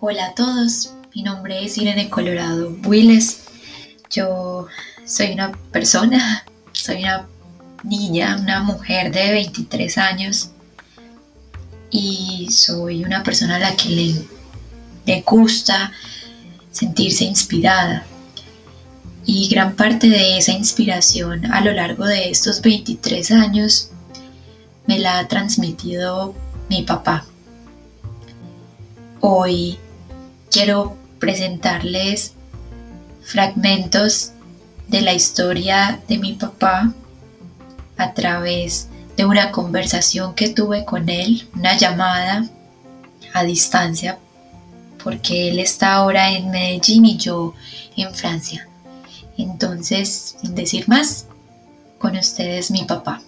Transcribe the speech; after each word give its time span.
Hola 0.00 0.26
a 0.26 0.34
todos, 0.34 0.94
mi 1.14 1.22
nombre 1.22 1.64
es 1.64 1.78
Irene 1.78 2.10
Colorado 2.10 2.76
Willes. 2.84 3.44
Yo 4.10 4.66
soy 5.06 5.34
una 5.34 5.52
persona, 5.70 6.44
soy 6.72 7.04
una 7.04 7.28
niña, 7.84 8.38
una 8.40 8.64
mujer 8.64 9.12
de 9.12 9.30
23 9.30 9.98
años 9.98 10.50
y 11.92 12.48
soy 12.50 13.04
una 13.04 13.22
persona 13.22 13.54
a 13.54 13.60
la 13.60 13.76
que 13.76 14.24
le 15.06 15.22
gusta 15.24 15.92
sentirse 16.72 17.22
inspirada. 17.22 18.04
Y 19.32 19.46
gran 19.46 19.76
parte 19.76 20.08
de 20.08 20.38
esa 20.38 20.50
inspiración 20.50 21.52
a 21.52 21.60
lo 21.60 21.70
largo 21.70 22.04
de 22.04 22.30
estos 22.30 22.62
23 22.62 23.30
años 23.30 23.90
me 24.88 24.98
la 24.98 25.20
ha 25.20 25.28
transmitido 25.28 26.34
mi 26.68 26.82
papá. 26.82 27.24
Hoy 29.20 29.78
quiero 30.50 30.96
presentarles 31.20 32.32
fragmentos 33.22 34.32
de 34.88 35.00
la 35.00 35.12
historia 35.12 36.00
de 36.08 36.18
mi 36.18 36.32
papá 36.32 36.92
a 37.98 38.14
través 38.14 38.88
de 39.16 39.26
una 39.26 39.52
conversación 39.52 40.34
que 40.34 40.48
tuve 40.48 40.84
con 40.84 41.08
él, 41.08 41.46
una 41.54 41.76
llamada 41.76 42.48
a 43.32 43.44
distancia, 43.44 44.18
porque 45.04 45.50
él 45.50 45.60
está 45.60 45.92
ahora 45.92 46.32
en 46.32 46.50
Medellín 46.50 47.04
y 47.04 47.16
yo 47.16 47.54
en 47.96 48.12
Francia. 48.12 48.66
Entonces, 49.42 50.36
sin 50.40 50.54
decir 50.54 50.86
más, 50.86 51.26
con 51.98 52.16
ustedes 52.16 52.70
mi 52.70 52.84
papá. 52.84 53.22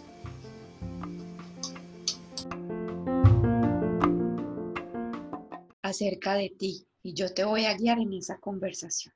Acerca 5.81 6.35
de 6.35 6.51
ti 6.51 6.87
y 7.03 7.15
yo 7.15 7.33
te 7.33 7.45
voy 7.45 7.65
a 7.65 7.75
guiar 7.75 7.99
en 7.99 8.13
esa 8.13 8.39
conversación. 8.39 9.15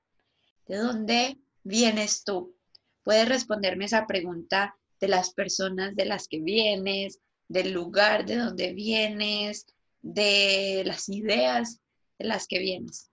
¿De 0.67 0.77
dónde 0.77 1.39
vienes 1.65 2.25
tú? 2.25 2.55
Puedes 3.03 3.29
responderme 3.29 3.85
esa 3.85 4.07
pregunta 4.07 4.75
de 4.99 5.09
las 5.09 5.35
personas 5.35 5.95
de 5.95 6.07
las 6.07 6.29
que 6.29 6.41
vienes, 6.41 7.21
del 7.49 7.73
lugar 7.73 8.25
de 8.25 8.37
donde 8.37 8.73
vienes, 8.73 9.67
de 10.01 10.83
las 10.87 11.09
ideas 11.09 11.81
de 12.19 12.25
las 12.25 12.47
que 12.47 12.59
vienes. 12.59 13.11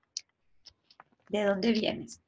¿De 1.29 1.43
dónde 1.43 1.71
vienes? 1.73 2.22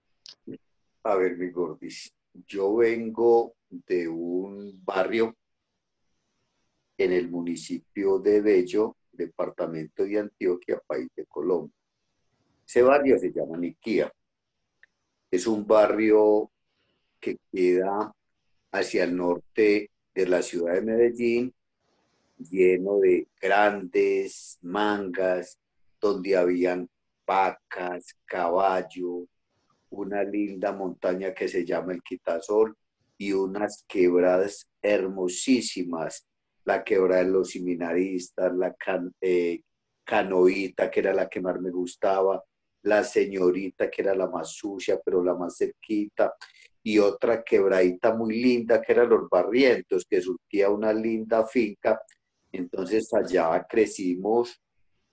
A 1.08 1.16
ver, 1.18 1.38
mi 1.38 1.52
gordis, 1.52 2.12
yo 2.48 2.78
vengo 2.78 3.54
de 3.70 4.08
un 4.08 4.84
barrio 4.84 5.36
en 6.98 7.12
el 7.12 7.30
municipio 7.30 8.18
de 8.18 8.42
Bello, 8.42 8.98
departamento 9.12 10.04
de 10.04 10.18
Antioquia, 10.18 10.82
país 10.88 11.08
de 11.16 11.28
Colombia. 11.28 11.76
Ese 12.68 12.82
barrio 12.82 13.20
se 13.20 13.32
llama 13.32 13.56
Niquía. 13.56 14.12
Es 15.30 15.46
un 15.46 15.68
barrio 15.68 16.50
que 17.20 17.38
queda 17.52 18.12
hacia 18.72 19.04
el 19.04 19.16
norte 19.16 19.92
de 20.16 20.28
la 20.28 20.42
ciudad 20.42 20.74
de 20.74 20.82
Medellín, 20.82 21.54
lleno 22.50 22.98
de 22.98 23.28
grandes 23.40 24.58
mangas, 24.64 25.60
donde 26.02 26.36
habían 26.36 26.90
vacas, 27.28 28.16
caballo, 28.26 29.28
una 29.90 30.24
linda 30.24 30.72
montaña 30.72 31.34
que 31.34 31.48
se 31.48 31.66
llama 31.66 31.94
el 31.94 32.02
Quitasol 32.02 32.76
y 33.18 33.32
unas 33.32 33.86
quebradas 33.88 34.68
hermosísimas, 34.82 36.28
la 36.66 36.84
quebrada 36.84 37.24
de 37.24 37.30
los 37.30 37.52
seminaristas, 37.52 38.54
la 38.56 38.76
eh, 39.22 39.62
canoita, 40.04 40.90
que 40.90 41.00
era 41.00 41.14
la 41.14 41.30
que 41.30 41.42
más 41.42 41.60
me 41.60 41.72
gustaba, 41.72 42.44
la 42.84 43.04
señorita, 43.04 43.90
que 43.90 44.02
era 44.02 44.16
la 44.16 44.28
más 44.28 44.50
sucia, 44.52 45.00
pero 45.04 45.24
la 45.24 45.36
más 45.36 45.58
cerquita, 45.58 46.34
y 46.84 47.00
otra 47.00 47.44
quebradita 47.44 48.14
muy 48.14 48.40
linda, 48.40 48.80
que 48.80 48.92
era 48.92 49.06
Los 49.06 49.28
Barrientos, 49.28 50.06
que 50.08 50.22
surtía 50.22 50.70
una 50.70 50.94
linda 50.94 51.44
finca. 51.48 52.00
Entonces 52.52 53.12
allá 53.12 53.66
crecimos 53.68 54.62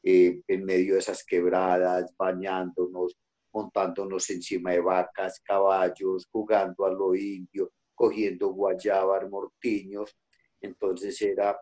eh, 0.03 0.43
en 0.47 0.65
medio 0.65 0.95
de 0.95 1.01
esas 1.01 1.25
quebradas, 1.25 2.15
bañándonos, 2.19 3.17
montándonos 3.53 4.29
encima 4.31 4.73
de 4.73 4.81
vacas, 4.81 5.41
caballos, 5.41 6.27
jugando 6.31 6.85
a 6.85 6.91
lo 6.93 7.15
indio, 7.15 7.73
cogiendo 7.95 8.49
guayabas, 8.49 9.29
mortiños. 9.29 10.17
Entonces 10.61 11.21
era 11.23 11.61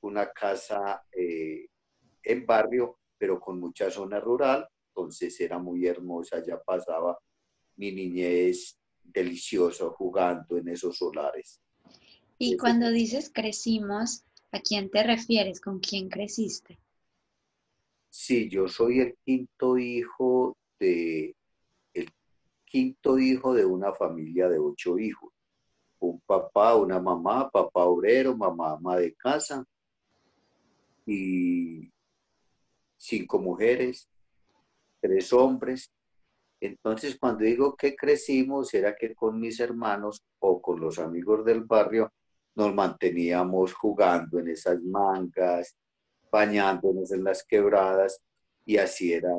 una 0.00 0.30
casa 0.30 1.02
eh, 1.12 1.66
en 2.22 2.46
barrio, 2.46 2.98
pero 3.16 3.40
con 3.40 3.58
mucha 3.60 3.90
zona 3.90 4.20
rural 4.20 4.68
entonces 4.98 5.40
era 5.40 5.58
muy 5.58 5.86
hermosa, 5.86 6.42
ya 6.44 6.60
pasaba 6.60 7.16
mi 7.76 7.92
niñez 7.92 8.76
deliciosa 9.04 9.88
jugando 9.90 10.56
en 10.56 10.68
esos 10.68 10.96
solares. 10.96 11.60
Y 12.36 12.56
cuando 12.56 12.90
dices 12.90 13.30
crecimos, 13.32 14.24
¿a 14.50 14.60
quién 14.60 14.90
te 14.90 15.04
refieres? 15.04 15.60
¿Con 15.60 15.78
quién 15.78 16.08
creciste? 16.08 16.78
Sí, 18.10 18.48
yo 18.48 18.66
soy 18.66 19.00
el 19.00 19.16
quinto 19.24 19.78
hijo 19.78 20.56
de 20.78 21.34
el 21.94 22.08
quinto 22.64 23.18
hijo 23.18 23.54
de 23.54 23.64
una 23.64 23.92
familia 23.92 24.48
de 24.48 24.58
ocho 24.58 24.98
hijos. 24.98 25.32
Un 26.00 26.20
papá, 26.20 26.76
una 26.76 27.00
mamá, 27.00 27.50
papá 27.50 27.84
obrero, 27.84 28.36
mamá 28.36 28.72
ama 28.72 28.96
de 28.96 29.14
casa 29.14 29.64
y 31.06 31.90
cinco 32.96 33.38
mujeres 33.38 34.08
tres 35.00 35.32
hombres. 35.32 35.90
Entonces, 36.60 37.16
cuando 37.18 37.44
digo 37.44 37.76
que 37.76 37.94
crecimos, 37.94 38.74
era 38.74 38.96
que 38.96 39.14
con 39.14 39.38
mis 39.38 39.60
hermanos 39.60 40.24
o 40.40 40.60
con 40.60 40.80
los 40.80 40.98
amigos 40.98 41.44
del 41.44 41.62
barrio 41.64 42.12
nos 42.54 42.74
manteníamos 42.74 43.72
jugando 43.74 44.40
en 44.40 44.48
esas 44.48 44.80
mangas, 44.82 45.76
bañándonos 46.32 47.12
en 47.12 47.22
las 47.22 47.44
quebradas 47.44 48.20
y 48.64 48.76
así 48.78 49.12
era, 49.12 49.30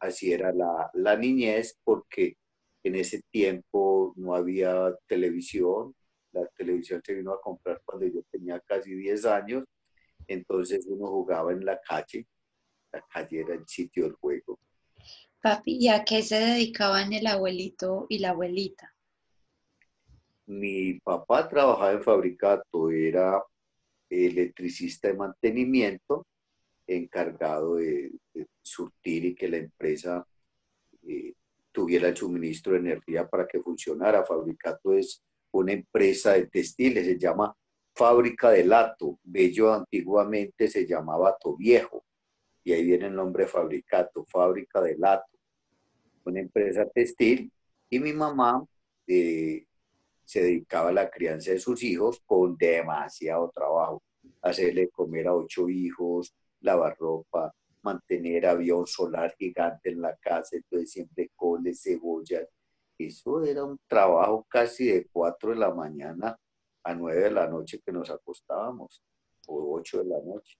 así 0.00 0.32
era 0.32 0.52
la, 0.52 0.90
la 0.94 1.16
niñez 1.16 1.78
porque 1.84 2.36
en 2.82 2.96
ese 2.96 3.22
tiempo 3.30 4.12
no 4.16 4.34
había 4.34 4.94
televisión, 5.06 5.94
la 6.32 6.46
televisión 6.56 7.02
se 7.04 7.14
vino 7.14 7.32
a 7.32 7.40
comprar 7.40 7.80
cuando 7.84 8.06
yo 8.06 8.22
tenía 8.30 8.60
casi 8.60 8.94
10 8.94 9.26
años, 9.26 9.64
entonces 10.26 10.86
uno 10.88 11.08
jugaba 11.08 11.52
en 11.52 11.64
la 11.64 11.78
calle, 11.80 12.26
la 12.92 13.04
calle 13.12 13.40
era 13.40 13.54
el 13.54 13.66
sitio 13.66 14.04
del 14.04 14.14
juego. 14.14 14.58
Papi, 15.42 15.78
¿y 15.80 15.88
a 15.88 16.04
qué 16.04 16.22
se 16.22 16.38
dedicaban 16.38 17.12
el 17.12 17.26
abuelito 17.26 18.06
y 18.08 18.18
la 18.18 18.30
abuelita? 18.30 18.94
Mi 20.46 20.94
papá 21.00 21.48
trabajaba 21.48 21.92
en 21.92 22.02
fabricato, 22.02 22.90
era 22.90 23.42
electricista 24.10 25.08
de 25.08 25.14
mantenimiento, 25.14 26.26
encargado 26.86 27.76
de, 27.76 28.10
surtir 28.62 29.24
y 29.24 29.34
que 29.34 29.48
la 29.48 29.58
empresa 29.58 30.26
eh, 31.02 31.34
tuviera 31.72 32.08
el 32.08 32.16
suministro 32.16 32.72
de 32.72 32.80
energía 32.80 33.28
para 33.28 33.46
que 33.46 33.60
funcionara. 33.60 34.24
Fabricato 34.24 34.92
es 34.92 35.22
una 35.52 35.72
empresa 35.72 36.32
de 36.32 36.46
textiles, 36.46 37.06
se 37.06 37.18
llama 37.18 37.54
Fábrica 37.94 38.50
de 38.50 38.64
Lato. 38.64 39.18
Bello 39.22 39.72
antiguamente 39.72 40.68
se 40.68 40.86
llamaba 40.86 41.36
Viejo 41.58 42.04
y 42.62 42.72
ahí 42.72 42.84
viene 42.84 43.06
el 43.06 43.14
nombre 43.14 43.46
Fabricato, 43.46 44.24
Fábrica 44.26 44.80
de 44.80 44.96
Lato 44.96 45.30
una 46.24 46.40
empresa 46.40 46.88
textil, 46.88 47.52
y 47.88 47.98
mi 47.98 48.12
mamá 48.12 48.64
eh, 49.06 49.64
se 50.24 50.42
dedicaba 50.42 50.90
a 50.90 50.92
la 50.92 51.10
crianza 51.10 51.50
de 51.52 51.58
sus 51.58 51.82
hijos 51.82 52.22
con 52.24 52.56
demasiado 52.56 53.50
trabajo, 53.50 54.02
hacerle 54.42 54.88
comer 54.88 55.28
a 55.28 55.34
ocho 55.34 55.68
hijos, 55.68 56.34
lavar 56.60 56.96
ropa, 56.98 57.52
mantener 57.82 58.46
avión 58.46 58.86
solar 58.86 59.34
gigante 59.38 59.90
en 59.90 60.00
la 60.02 60.16
casa, 60.16 60.56
entonces 60.56 60.92
siempre 60.92 61.30
coles, 61.34 61.82
cebollas. 61.82 62.46
Eso 62.98 63.42
era 63.44 63.64
un 63.64 63.78
trabajo 63.86 64.46
casi 64.48 64.86
de 64.86 65.08
cuatro 65.10 65.50
de 65.50 65.56
la 65.56 65.72
mañana 65.72 66.38
a 66.82 66.94
nueve 66.94 67.22
de 67.22 67.30
la 67.30 67.46
noche 67.48 67.80
que 67.84 67.92
nos 67.92 68.10
acostábamos, 68.10 69.02
o 69.46 69.74
ocho 69.76 69.98
de 69.98 70.04
la 70.04 70.20
noche. 70.20 70.58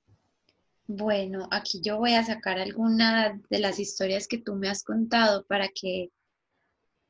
Bueno, 0.86 1.46
aquí 1.52 1.80
yo 1.80 1.98
voy 1.98 2.14
a 2.14 2.24
sacar 2.24 2.58
alguna 2.58 3.40
de 3.48 3.58
las 3.60 3.78
historias 3.78 4.26
que 4.26 4.38
tú 4.38 4.56
me 4.56 4.68
has 4.68 4.82
contado 4.82 5.44
para 5.44 5.68
que, 5.68 6.10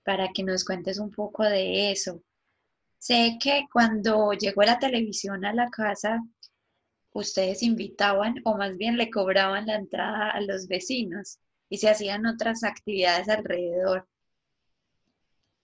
para 0.04 0.28
que 0.34 0.42
nos 0.42 0.64
cuentes 0.64 0.98
un 0.98 1.10
poco 1.10 1.44
de 1.44 1.90
eso. 1.90 2.22
Sé 2.98 3.38
que 3.42 3.64
cuando 3.72 4.32
llegó 4.32 4.62
la 4.62 4.78
televisión 4.78 5.46
a 5.46 5.54
la 5.54 5.70
casa, 5.70 6.20
ustedes 7.12 7.62
invitaban 7.62 8.36
o 8.44 8.56
más 8.56 8.76
bien 8.76 8.96
le 8.96 9.10
cobraban 9.10 9.66
la 9.66 9.76
entrada 9.76 10.30
a 10.30 10.40
los 10.40 10.68
vecinos 10.68 11.38
y 11.68 11.78
se 11.78 11.88
hacían 11.88 12.26
otras 12.26 12.64
actividades 12.64 13.28
alrededor. 13.28 14.06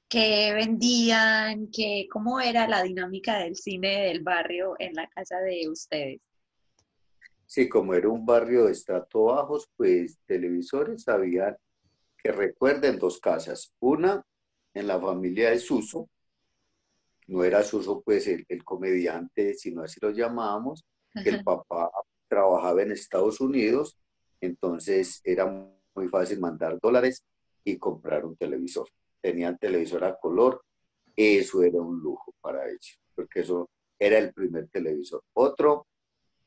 qué 0.09 0.53
vendían, 0.55 1.69
qué, 1.73 2.07
cómo 2.11 2.41
era 2.41 2.69
la 2.69 2.83
dinámica 2.83 3.39
del 3.39 3.57
cine 3.57 4.03
del 4.09 4.23
barrio 4.23 4.77
en 4.79 4.95
la 4.95 5.09
casa 5.09 5.39
de 5.41 5.69
ustedes. 5.69 6.21
Sí, 7.47 7.69
como 7.69 7.95
era 7.95 8.09
un 8.09 8.27
barrio 8.27 8.67
de 8.67 8.73
estrato 8.73 9.25
bajos, 9.25 9.69
pues 9.77 10.19
televisores 10.27 11.07
había 11.09 11.57
que 12.19 12.33
recuerden 12.33 12.99
dos 12.99 13.21
casas. 13.21 13.73
Una 13.79 14.25
en 14.75 14.87
la 14.87 15.01
familia 15.01 15.51
de 15.51 15.59
Suso, 15.59 16.09
no 17.29 17.45
era 17.45 17.63
Suso 17.63 18.03
pues 18.03 18.27
el, 18.27 18.47
comediante, 18.65 19.55
sino 19.55 19.83
así 19.83 19.99
lo 20.03 20.11
llamábamos, 20.11 20.85
que 21.23 21.31
el 21.31 21.45
papá 21.45 21.91
trabajaba 22.29 22.83
en 22.83 22.93
Estados 22.93 23.41
Unidos, 23.41 23.97
entonces 24.41 25.21
era 25.25 25.47
muy 25.95 26.09
fácil 26.09 26.41
mandar 26.41 26.79
dólares 26.81 27.25
y 27.65 27.79
comprar 27.79 28.25
un 28.25 28.37
televisor. 28.37 28.89
Tenían 29.21 29.59
televisor 29.59 30.05
a 30.05 30.17
color, 30.17 30.63
eso 31.15 31.63
era 31.63 31.81
un 31.81 32.01
lujo 32.01 32.35
para 32.41 32.67
ellos, 32.69 33.01
porque 33.15 33.41
eso 33.41 33.69
era 33.99 34.19
el 34.19 34.33
primer 34.33 34.69
televisor. 34.69 35.23
Otro 35.35 35.87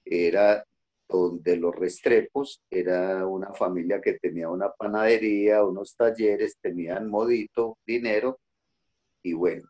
era 0.06 0.64
donde 1.08 1.58
los 1.58 1.76
Restrepos 1.76 2.62
era 2.70 3.26
una 3.26 3.52
familia 3.54 4.00
que 4.00 4.14
tenía 4.14 4.50
una 4.50 4.72
panadería, 4.72 5.64
unos 5.64 5.96
talleres, 5.96 6.58
tenían 6.62 7.10
modito, 7.10 7.78
dinero, 7.86 8.40
y 9.24 9.34
bueno, 9.34 9.68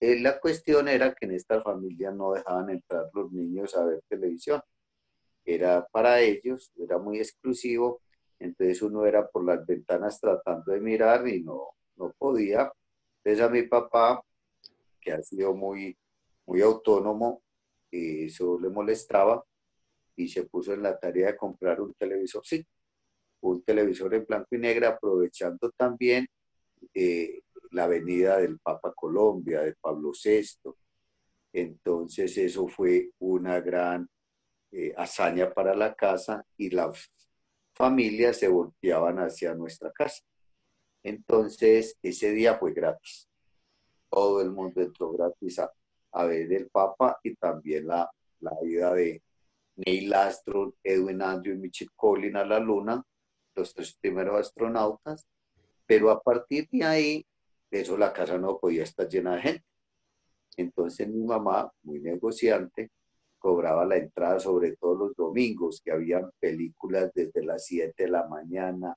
eh, 0.00 0.20
la 0.20 0.38
cuestión 0.40 0.88
era 0.88 1.14
que 1.14 1.26
en 1.26 1.32
esta 1.32 1.62
familia 1.62 2.10
no 2.10 2.32
dejaban 2.32 2.70
entrar 2.70 3.08
los 3.14 3.32
niños 3.32 3.74
a 3.76 3.84
ver 3.84 4.02
televisión. 4.08 4.60
Era 5.44 5.86
para 5.86 6.20
ellos, 6.20 6.72
era 6.76 6.98
muy 6.98 7.18
exclusivo, 7.18 8.02
entonces 8.38 8.82
uno 8.82 9.06
era 9.06 9.28
por 9.28 9.44
las 9.44 9.64
ventanas 9.66 10.20
tratando 10.20 10.72
de 10.72 10.80
mirar 10.80 11.26
y 11.28 11.42
no, 11.42 11.68
no 11.96 12.12
podía. 12.18 12.72
Entonces 13.24 13.44
a 13.44 13.48
mi 13.48 13.62
papá, 13.62 14.22
que 15.00 15.12
ha 15.12 15.22
sido 15.22 15.54
muy, 15.54 15.96
muy 16.46 16.60
autónomo, 16.62 17.42
eso 17.90 18.58
le 18.60 18.68
molestaba, 18.68 19.44
y 20.16 20.28
se 20.28 20.44
puso 20.44 20.72
en 20.72 20.82
la 20.82 20.98
tarea 20.98 21.28
de 21.28 21.36
comprar 21.36 21.80
un 21.80 21.94
televisor, 21.94 22.44
sí, 22.44 22.66
un 23.40 23.62
televisor 23.62 24.14
en 24.14 24.24
blanco 24.24 24.48
y 24.52 24.58
negro, 24.58 24.88
aprovechando 24.88 25.70
también 25.76 26.26
eh, 26.94 27.40
la 27.70 27.86
venida 27.86 28.38
del 28.38 28.58
Papa 28.58 28.92
Colombia, 28.94 29.62
de 29.62 29.74
Pablo 29.80 30.12
VI. 30.12 30.72
Entonces 31.52 32.36
eso 32.36 32.68
fue 32.68 33.10
una 33.18 33.60
gran 33.60 34.08
eh, 34.72 34.92
hazaña 34.96 35.52
para 35.52 35.74
la 35.74 35.94
casa 35.94 36.44
y 36.56 36.70
las 36.70 37.10
familias 37.74 38.38
se 38.38 38.48
volteaban 38.48 39.18
hacia 39.18 39.54
nuestra 39.54 39.92
casa. 39.92 40.22
Entonces 41.02 41.98
ese 42.02 42.32
día 42.32 42.56
fue 42.56 42.72
gratis. 42.72 43.28
Todo 44.08 44.40
el 44.40 44.50
mundo 44.50 44.80
entró 44.80 45.12
gratis 45.12 45.58
a, 45.58 45.72
ver 46.24 46.50
el 46.52 46.70
Papa 46.70 47.18
y 47.22 47.34
también 47.34 47.86
la, 47.86 48.10
la 48.40 48.52
vida 48.62 48.94
de, 48.94 49.22
Neil 49.76 50.12
Armstrong, 50.14 50.72
Edwin 50.82 51.22
Andrew 51.22 51.54
y 51.54 51.58
Mitchell 51.58 51.90
Collins 51.94 52.36
a 52.36 52.44
la 52.44 52.58
Luna, 52.58 53.02
los 53.54 53.74
tres 53.74 53.94
primeros 54.00 54.40
astronautas, 54.40 55.26
pero 55.86 56.10
a 56.10 56.20
partir 56.20 56.66
de 56.70 56.84
ahí, 56.84 57.26
eso 57.70 57.96
la 57.96 58.12
casa 58.12 58.38
no 58.38 58.58
podía 58.58 58.84
estar 58.84 59.08
llena 59.08 59.36
de 59.36 59.42
gente. 59.42 59.64
Entonces 60.56 61.08
mi 61.08 61.24
mamá, 61.24 61.70
muy 61.82 62.00
negociante, 62.00 62.90
cobraba 63.38 63.84
la 63.84 63.96
entrada 63.96 64.40
sobre 64.40 64.76
todo 64.76 64.94
los 64.94 65.14
domingos, 65.14 65.80
que 65.84 65.92
habían 65.92 66.30
películas 66.38 67.12
desde 67.14 67.44
las 67.44 67.66
7 67.66 67.94
de 68.04 68.10
la 68.10 68.26
mañana 68.26 68.96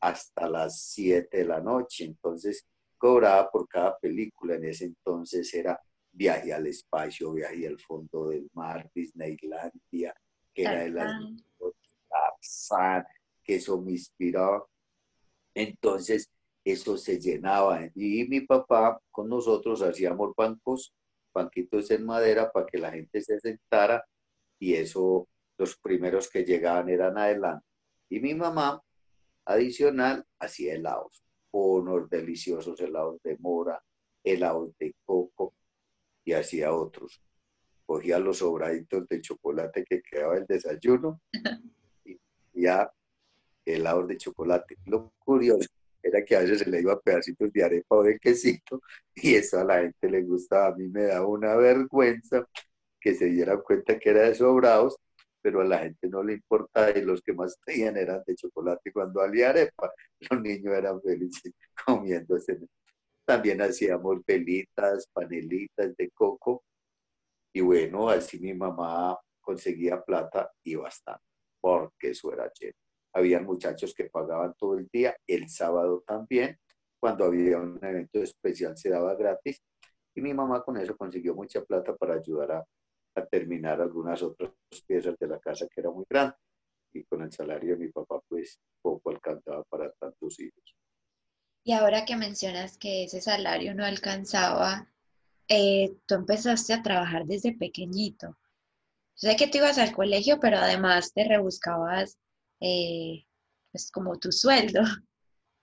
hasta 0.00 0.48
las 0.48 0.80
7 0.82 1.38
de 1.38 1.44
la 1.44 1.60
noche. 1.60 2.04
Entonces 2.04 2.66
cobraba 2.98 3.50
por 3.50 3.68
cada 3.68 3.96
película. 3.98 4.56
En 4.56 4.64
ese 4.64 4.86
entonces 4.86 5.52
era 5.54 5.80
viaje 6.10 6.52
al 6.52 6.66
espacio, 6.66 7.32
viaje 7.32 7.66
al 7.66 7.80
fondo 7.80 8.28
del 8.28 8.48
mar, 8.52 8.90
Disneylandia, 8.94 10.14
que 10.52 10.62
era 10.62 10.82
de 10.82 10.90
las 10.90 11.12
Tarzán, 12.08 13.04
que 13.42 13.56
eso 13.56 13.80
me 13.80 13.92
inspiraba. 13.92 14.66
Entonces, 15.54 16.30
eso 16.64 16.96
se 16.96 17.18
llenaba. 17.18 17.88
Y 17.94 18.24
mi 18.28 18.40
papá 18.40 19.00
con 19.10 19.28
nosotros 19.28 19.82
hacíamos 19.82 20.34
bancos, 20.36 20.94
banquitos 21.34 21.90
en 21.90 22.04
madera 22.04 22.50
para 22.50 22.66
que 22.66 22.78
la 22.78 22.92
gente 22.92 23.20
se 23.20 23.40
sentara 23.40 24.04
y 24.58 24.74
eso, 24.74 25.28
los 25.58 25.76
primeros 25.76 26.30
que 26.30 26.44
llegaban 26.44 26.88
eran 26.88 27.18
adelante. 27.18 27.66
Y 28.08 28.20
mi 28.20 28.34
mamá, 28.34 28.80
adicional, 29.44 30.24
hacía 30.38 30.74
helados, 30.74 31.24
unos 31.50 32.08
deliciosos 32.08 32.78
helados 32.80 33.20
de 33.22 33.36
mora, 33.38 33.82
helados 34.22 34.76
de 34.78 34.94
coco, 35.04 35.54
y 36.24 36.32
hacía 36.32 36.72
otros. 36.72 37.20
Cogía 37.84 38.18
los 38.18 38.38
sobraditos 38.38 39.08
de 39.08 39.20
chocolate 39.20 39.84
que 39.84 40.02
quedaba 40.02 40.36
el 40.36 40.46
desayuno 40.46 41.20
y 42.04 42.18
ya 42.54 42.90
helados 43.64 44.06
de 44.08 44.16
chocolate. 44.16 44.76
Lo 44.86 45.12
curioso 45.18 45.68
era 46.02 46.24
que 46.24 46.36
a 46.36 46.40
veces 46.40 46.60
se 46.60 46.70
le 46.70 46.80
iba 46.80 47.00
pedacitos 47.00 47.52
de 47.52 47.64
arepa 47.64 47.96
o 47.96 48.02
de 48.02 48.18
quesito 48.18 48.80
y 49.14 49.34
eso 49.36 49.60
a 49.60 49.64
la 49.64 49.80
gente 49.80 50.10
le 50.10 50.22
gustaba. 50.22 50.68
A 50.68 50.74
mí 50.76 50.88
me 50.88 51.04
da 51.04 51.26
una 51.26 51.54
vergüenza 51.56 52.46
que 53.00 53.14
se 53.14 53.26
dieran 53.26 53.60
cuenta 53.62 53.98
que 53.98 54.10
era 54.10 54.22
de 54.22 54.34
sobrados, 54.34 54.96
pero 55.42 55.60
a 55.60 55.64
la 55.64 55.78
gente 55.78 56.08
no 56.08 56.22
le 56.22 56.34
importaba 56.34 56.90
y 56.90 57.02
los 57.02 57.22
que 57.22 57.32
más 57.32 57.58
tenían 57.64 57.96
eran 57.96 58.22
de 58.26 58.36
chocolate. 58.36 58.92
Cuando 58.92 59.20
había 59.20 59.50
arepa, 59.50 59.92
los 60.30 60.40
niños 60.42 60.74
eran 60.74 61.00
felices 61.02 61.52
comiéndose 61.86 62.58
también 63.24 63.62
hacíamos 63.62 64.24
velitas, 64.26 65.08
panelitas 65.12 65.96
de 65.96 66.10
coco. 66.10 66.64
Y 67.52 67.60
bueno, 67.60 68.08
así 68.08 68.38
mi 68.40 68.54
mamá 68.54 69.18
conseguía 69.40 70.02
plata 70.02 70.50
y 70.64 70.74
bastante, 70.74 71.24
porque 71.60 72.10
eso 72.10 72.32
era 72.32 72.50
chévere. 72.52 72.76
Había 73.12 73.40
muchachos 73.40 73.94
que 73.94 74.04
pagaban 74.04 74.54
todo 74.58 74.78
el 74.78 74.88
día, 74.88 75.16
el 75.26 75.48
sábado 75.48 76.02
también, 76.06 76.58
cuando 76.98 77.24
había 77.24 77.58
un 77.58 77.78
evento 77.82 78.20
especial 78.20 78.76
se 78.76 78.90
daba 78.90 79.14
gratis. 79.14 79.60
Y 80.14 80.20
mi 80.20 80.32
mamá 80.32 80.62
con 80.62 80.76
eso 80.76 80.96
consiguió 80.96 81.34
mucha 81.34 81.64
plata 81.64 81.96
para 81.96 82.14
ayudar 82.14 82.52
a, 82.52 82.66
a 83.16 83.26
terminar 83.26 83.80
algunas 83.80 84.22
otras 84.22 84.52
piezas 84.86 85.18
de 85.18 85.26
la 85.26 85.40
casa 85.40 85.66
que 85.66 85.80
era 85.80 85.90
muy 85.90 86.04
grande. 86.08 86.34
Y 86.94 87.04
con 87.04 87.22
el 87.22 87.32
salario 87.32 87.72
de 87.72 87.86
mi 87.86 87.88
papá, 87.90 88.20
pues 88.28 88.60
poco 88.80 89.10
alcanzaba 89.10 89.64
para 89.64 89.90
tantos 89.92 90.38
hijos. 90.40 90.76
Y 91.64 91.72
ahora 91.72 92.04
que 92.04 92.16
mencionas 92.16 92.76
que 92.76 93.04
ese 93.04 93.20
salario 93.20 93.74
no 93.74 93.84
alcanzaba, 93.84 94.92
eh, 95.48 95.96
tú 96.06 96.14
empezaste 96.14 96.72
a 96.72 96.82
trabajar 96.82 97.24
desde 97.24 97.52
pequeñito. 97.52 98.36
Sé 99.14 99.36
que 99.36 99.46
tú 99.46 99.58
ibas 99.58 99.78
al 99.78 99.92
colegio, 99.92 100.40
pero 100.40 100.58
además 100.58 101.12
te 101.12 101.24
rebuscabas 101.24 102.18
eh, 102.62 103.26
pues 103.72 103.90
como 103.90 104.18
tu 104.18 104.30
sueldo, 104.30 104.80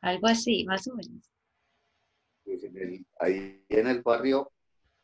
algo 0.01 0.27
así, 0.27 0.65
más 0.65 0.87
o 0.87 0.95
menos. 0.95 1.31
Pues 2.43 2.63
ahí 3.19 3.63
en 3.69 3.87
el 3.87 4.01
barrio 4.01 4.51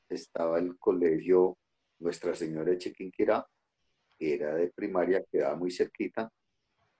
estaba 0.09 0.59
el 0.59 0.77
colegio 0.77 1.57
Nuestra 1.99 2.35
Señora 2.35 2.71
de 2.71 2.77
Chiquinquirá, 2.79 3.47
era 4.19 4.55
de 4.55 4.69
primaria, 4.69 5.23
quedaba 5.31 5.55
muy 5.55 5.71
cerquita, 5.71 6.29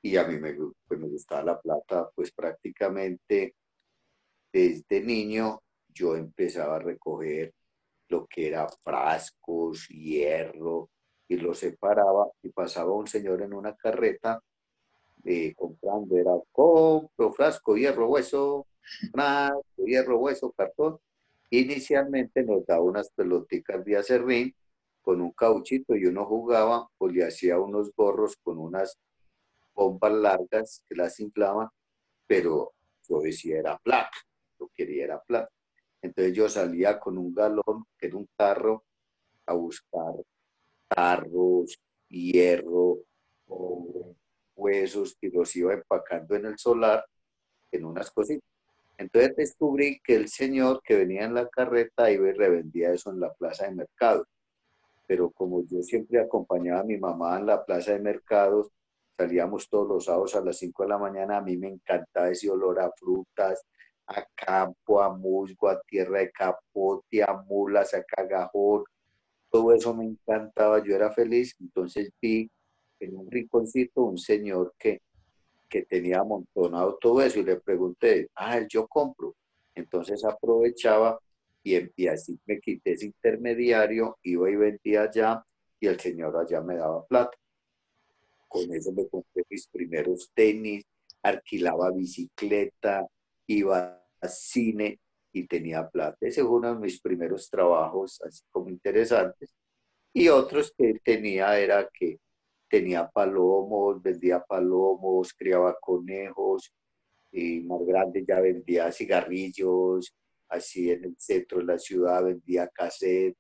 y 0.02 0.18
a 0.18 0.24
mí 0.26 0.38
me, 0.38 0.56
pues 0.88 1.00
me 1.00 1.08
gustaba 1.08 1.44
la 1.44 1.60
plata, 1.60 2.10
pues 2.16 2.32
prácticamente 2.32 3.56
desde 4.54 5.02
niño 5.02 5.62
yo 5.90 6.16
empezaba 6.16 6.76
a 6.76 6.80
recoger 6.80 7.54
lo 8.10 8.28
que 8.28 8.48
era 8.48 8.68
frascos, 8.84 9.88
hierro, 9.90 10.90
y 11.28 11.38
lo 11.38 11.54
separaba 11.54 12.30
y 12.44 12.50
pasaba 12.50 12.94
un 12.94 13.08
señor 13.08 13.42
en 13.42 13.54
una 13.54 13.76
carreta 13.76 14.42
eh, 15.26 15.54
comprando, 15.56 16.18
era 16.18 16.32
compro 16.52 17.34
frasco, 17.34 17.76
hierro, 17.76 18.08
hueso, 18.10 18.68
frasco, 19.12 19.64
hierro, 19.86 20.20
hueso, 20.20 20.52
cartón. 20.52 21.00
Inicialmente 21.50 22.44
nos 22.44 22.66
daba 22.66 22.84
unas 22.84 23.10
pelotitas 23.12 23.84
de 23.86 23.98
acerrín 23.98 24.56
con 25.02 25.22
un 25.22 25.32
cauchito 25.32 25.96
y 25.96 26.06
uno 26.06 26.26
jugaba 26.26 26.88
o 26.98 27.08
le 27.08 27.26
hacía 27.26 27.60
unos 27.60 27.92
gorros 27.96 28.38
con 28.44 28.58
unas 28.58 28.98
bombas 29.74 30.14
largas 30.14 30.84
que 30.88 30.96
las 30.96 31.20
inflaban, 31.20 31.70
pero 32.28 32.74
yo 33.08 33.22
decía 33.22 33.60
era 33.60 33.78
plata 33.78 34.12
lo 34.60 34.70
quería 34.70 35.06
era 35.06 35.22
plata. 35.22 35.52
Entonces 36.02 36.34
yo 36.34 36.50
salía 36.50 37.00
con 37.00 37.18
un 37.18 37.34
galón, 37.34 37.86
que 37.98 38.08
era 38.08 38.18
un 38.18 38.28
tarro, 38.36 38.84
a 39.46 39.54
buscar 39.54 40.14
tarros, 40.88 41.80
hierro, 42.10 43.00
huesos 44.56 45.18
y 45.22 45.30
los 45.30 45.56
iba 45.56 45.74
empacando 45.74 46.36
en 46.36 46.46
el 46.46 46.58
solar 46.58 47.06
en 47.72 47.86
unas 47.86 48.12
cositas. 48.12 48.50
Entonces 48.98 49.36
descubrí 49.36 50.00
que 50.02 50.16
el 50.16 50.30
señor 50.30 50.82
que 50.84 50.96
venía 50.96 51.26
en 51.26 51.34
la 51.34 51.48
carreta 51.50 52.10
iba 52.12 52.30
y 52.30 52.34
revendía 52.34 52.94
eso 52.94 53.12
en 53.12 53.20
la 53.20 53.34
plaza 53.34 53.66
de 53.66 53.76
mercados. 53.76 54.28
Pero 55.08 55.30
como 55.32 55.64
yo 55.66 55.84
siempre 55.84 56.20
acompañaba 56.20 56.82
a 56.82 56.86
mi 56.86 56.98
mamá 56.98 57.38
en 57.38 57.46
la 57.46 57.64
plaza 57.64 57.92
de 57.92 58.00
mercados, 58.00 58.72
salíamos 59.18 59.70
todos 59.70 59.88
los 59.88 60.06
sábados 60.06 60.36
a 60.36 60.42
las 60.42 60.58
5 60.58 60.84
de 60.84 60.90
la 60.90 60.98
mañana, 60.98 61.38
a 61.38 61.42
mí 61.42 61.58
me 61.58 61.68
encantaba 61.68 62.30
ese 62.30 62.50
olor 62.50 62.80
a 62.80 62.92
frutas, 62.92 63.66
a 64.08 64.26
campo, 64.36 65.02
a 65.02 65.16
musgo, 65.16 65.70
a 65.70 65.82
tierra 65.82 66.20
de 66.20 66.32
capote, 66.32 67.24
a 67.24 67.34
mulas, 67.34 67.94
a 67.94 68.04
cagajón. 68.04 68.84
Todo 69.50 69.74
eso 69.74 69.94
me 69.94 70.06
encantaba, 70.06 70.84
yo 70.84 70.96
era 70.96 71.12
feliz. 71.12 71.56
Entonces 71.60 72.12
vi 72.22 72.50
en 73.00 73.18
un 73.18 73.30
rinconcito 73.30 74.04
un 74.04 74.18
señor 74.18 74.74
que, 74.78 75.02
que 75.70 75.84
tenía 75.84 76.20
amontonado 76.20 76.98
todo 77.00 77.22
eso 77.22 77.40
y 77.40 77.44
le 77.44 77.58
pregunté, 77.58 78.30
ah, 78.36 78.62
yo 78.68 78.88
compro. 78.88 79.36
Entonces 79.74 80.24
aprovechaba 80.24 81.20
y, 81.64 81.76
y 81.96 82.08
así 82.08 82.40
me 82.46 82.60
quité 82.60 82.94
ese 82.94 83.08
intermediario, 83.08 84.18
iba 84.24 84.50
y 84.50 84.56
vendía 84.56 85.04
allá 85.04 85.44
y 85.80 85.88
el 85.88 86.00
señor 86.00 86.38
allá 86.38 86.62
me 86.62 86.76
daba 86.76 87.06
plata. 87.06 87.38
Con 88.48 88.72
eso 88.74 88.92
me 88.94 89.08
compré 89.08 89.44
mis 89.50 89.68
primeros 89.68 90.32
tenis, 90.34 90.86
alquilaba 91.22 91.92
bicicleta, 91.92 93.06
iba 93.48 94.02
a 94.22 94.28
cine 94.28 95.00
y 95.34 95.48
tenía 95.48 95.90
plata. 95.90 96.18
Ese 96.22 96.42
fue 96.42 96.58
uno 96.58 96.74
de 96.74 96.80
mis 96.80 97.02
primeros 97.02 97.50
trabajos, 97.50 98.22
así 98.22 98.44
como 98.52 98.70
interesantes. 98.70 99.54
Y 100.14 100.30
otros 100.30 100.74
que 100.78 100.94
tenía 101.04 101.60
era 101.60 101.90
que 101.94 102.20
tenía 102.70 103.08
palomos, 103.10 104.02
vendía 104.02 104.40
palomos, 104.40 105.34
criaba 105.34 105.78
conejos, 105.80 106.74
y 107.32 107.62
más 107.62 107.82
grande 107.86 108.24
ya 108.28 108.40
vendía 108.40 108.92
cigarrillos, 108.92 110.16
así 110.48 110.92
en 110.92 111.06
el 111.06 111.16
centro 111.18 111.60
de 111.60 111.66
la 111.66 111.78
ciudad 111.78 112.24
vendía 112.24 112.68
cassette. 112.68 113.36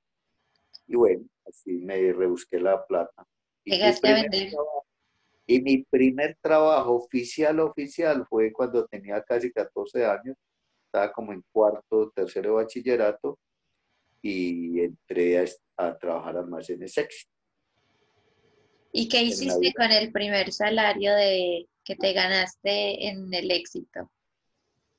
Y 0.88 0.96
bueno, 0.96 1.26
así 1.46 1.72
me 1.72 2.12
rebusqué 2.14 2.60
la 2.60 2.86
plata. 2.86 3.26
Y 3.64 3.72
Llegaste 3.72 4.08
a 4.10 4.14
vender. 4.16 4.52
Y 5.48 5.62
mi 5.62 5.84
primer 5.84 6.38
trabajo 6.42 6.96
oficial, 6.96 7.60
oficial, 7.60 8.26
fue 8.28 8.52
cuando 8.52 8.86
tenía 8.88 9.22
casi 9.22 9.52
14 9.52 10.06
años, 10.06 10.36
estaba 10.86 11.12
como 11.12 11.34
en 11.34 11.44
cuarto, 11.52 12.12
tercero 12.16 12.50
de 12.50 12.56
bachillerato, 12.64 13.38
y 14.22 14.82
entré 14.82 15.40
a, 15.40 15.46
a 15.78 15.98
trabajar 15.98 16.38
almacenes 16.38 16.94
sexy. 16.94 17.28
¿Y 18.98 19.10
qué 19.10 19.24
hiciste 19.24 19.74
con 19.74 19.92
el 19.92 20.10
primer 20.14 20.54
salario 20.54 21.14
de 21.16 21.68
que 21.84 21.98
te 21.98 22.14
ganaste 22.14 23.10
en 23.10 23.34
el 23.34 23.52
éxito? 23.52 24.10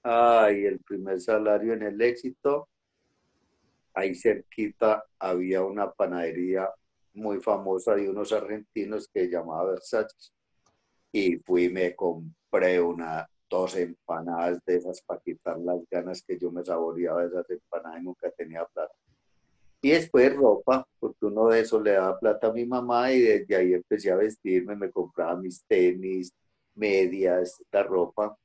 Ay, 0.02 0.66
el 0.66 0.80
primer 0.80 1.18
salario 1.18 1.72
en 1.72 1.82
el 1.82 1.98
éxito. 2.02 2.68
Ahí 3.94 4.14
cerquita 4.14 5.02
había 5.18 5.62
una 5.62 5.90
panadería 5.90 6.68
muy 7.14 7.40
famosa 7.40 7.94
de 7.94 8.10
unos 8.10 8.34
argentinos 8.34 9.08
que 9.08 9.30
llamaba 9.30 9.70
Versace 9.70 10.30
y 11.10 11.38
fui 11.38 11.64
y 11.64 11.70
me 11.70 11.96
compré 11.96 12.78
una 12.78 13.26
dos 13.48 13.76
empanadas 13.76 14.62
de 14.66 14.76
esas 14.76 15.00
para 15.00 15.20
quitar 15.20 15.58
las 15.58 15.80
ganas 15.90 16.22
que 16.22 16.38
yo 16.38 16.52
me 16.52 16.62
saboreaba 16.62 17.22
de 17.22 17.28
esas 17.28 17.48
empanadas 17.48 18.02
y 18.02 18.04
nunca 18.04 18.30
tenía 18.32 18.62
plata. 18.66 18.92
Y 19.86 19.90
después 19.90 20.34
ropa, 20.34 20.84
porque 20.98 21.26
uno 21.26 21.46
de 21.46 21.60
eso 21.60 21.80
le 21.80 21.92
daba 21.92 22.18
plata 22.18 22.48
a 22.48 22.52
mi 22.52 22.66
mamá 22.66 23.12
y 23.12 23.20
desde 23.20 23.54
ahí 23.54 23.72
empecé 23.72 24.10
a 24.10 24.16
vestirme, 24.16 24.74
me 24.74 24.90
compraba 24.90 25.36
mis 25.36 25.64
tenis, 25.64 26.32
medias, 26.74 27.62
la 27.70 27.84
ropa 27.84 28.36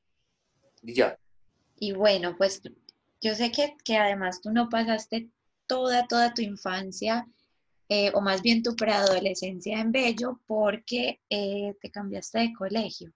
y 0.82 0.94
ya. 0.94 1.18
Y 1.80 1.94
bueno, 1.94 2.36
pues 2.38 2.62
yo 3.20 3.34
sé 3.34 3.50
que, 3.50 3.74
que 3.84 3.96
además 3.96 4.40
tú 4.40 4.52
no 4.52 4.68
pasaste 4.68 5.30
toda, 5.66 6.06
toda 6.06 6.32
tu 6.32 6.42
infancia 6.42 7.26
eh, 7.88 8.12
o 8.14 8.20
más 8.20 8.40
bien 8.40 8.62
tu 8.62 8.76
preadolescencia 8.76 9.80
en 9.80 9.90
Bello, 9.90 10.38
porque 10.46 11.18
eh, 11.28 11.74
te 11.80 11.90
cambiaste 11.90 12.38
de 12.38 12.52
colegio. 12.56 13.12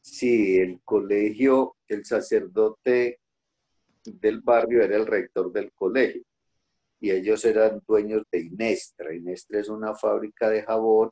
Sí, 0.00 0.56
el 0.60 0.80
colegio, 0.82 1.76
el 1.88 2.06
sacerdote 2.06 3.20
del 4.02 4.40
barrio 4.40 4.82
era 4.82 4.96
el 4.96 5.06
rector 5.06 5.52
del 5.52 5.70
colegio 5.74 6.24
y 7.04 7.10
ellos 7.10 7.44
eran 7.44 7.82
dueños 7.86 8.22
de 8.32 8.40
Inestra. 8.40 9.14
Inestra 9.14 9.60
es 9.60 9.68
una 9.68 9.94
fábrica 9.94 10.48
de 10.48 10.62
jabón, 10.62 11.10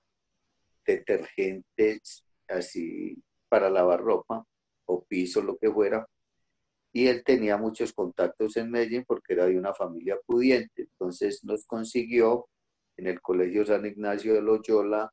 detergentes, 0.87 2.25
así 2.49 3.23
para 3.47 3.69
lavar 3.69 4.01
ropa 4.01 4.43
o 4.87 5.05
piso, 5.05 5.43
lo 5.43 5.59
que 5.59 5.71
fuera, 5.71 6.09
y 6.95 7.09
él 7.09 7.23
tenía 7.23 7.59
muchos 7.59 7.93
contactos 7.93 8.57
en 8.57 8.71
Medellín 8.71 9.05
porque 9.07 9.35
era 9.35 9.45
de 9.45 9.59
una 9.59 9.75
familia 9.75 10.17
pudiente. 10.25 10.85
Entonces 10.93 11.45
nos 11.45 11.67
consiguió 11.67 12.49
en 12.97 13.09
el 13.09 13.21
Colegio 13.21 13.67
San 13.67 13.85
Ignacio 13.85 14.33
de 14.33 14.41
Loyola 14.41 15.13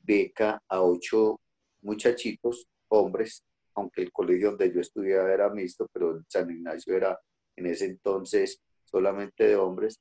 beca 0.00 0.60
a 0.68 0.82
ocho 0.82 1.38
muchachitos, 1.82 2.66
hombres, 2.88 3.44
aunque 3.76 4.02
el 4.02 4.10
colegio 4.10 4.48
donde 4.48 4.74
yo 4.74 4.80
estudiaba 4.80 5.32
era 5.32 5.50
mixto, 5.50 5.86
pero 5.92 6.20
San 6.26 6.50
Ignacio 6.50 6.96
era 6.96 7.16
en 7.54 7.66
ese 7.66 7.84
entonces 7.84 8.60
solamente 8.82 9.46
de 9.46 9.54
hombres. 9.54 10.00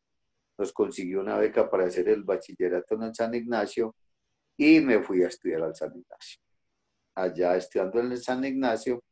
Nos 0.57 0.71
consiguió 0.71 1.21
una 1.21 1.37
beca 1.37 1.69
para 1.69 1.85
hacer 1.85 2.09
el 2.09 2.23
bachillerato 2.23 2.95
en 2.95 3.03
el 3.03 3.15
San 3.15 3.33
Ignacio 3.33 3.95
y 4.57 4.79
me 4.79 5.01
fui 5.03 5.23
a 5.23 5.27
estudiar 5.27 5.63
al 5.63 5.75
San 5.75 5.89
Ignacio. 5.89 6.41
Allá 7.15 7.57
estudiando 7.57 7.99
en 7.99 8.11
el 8.11 8.17
San 8.21 8.43
Ignacio, 8.43 9.03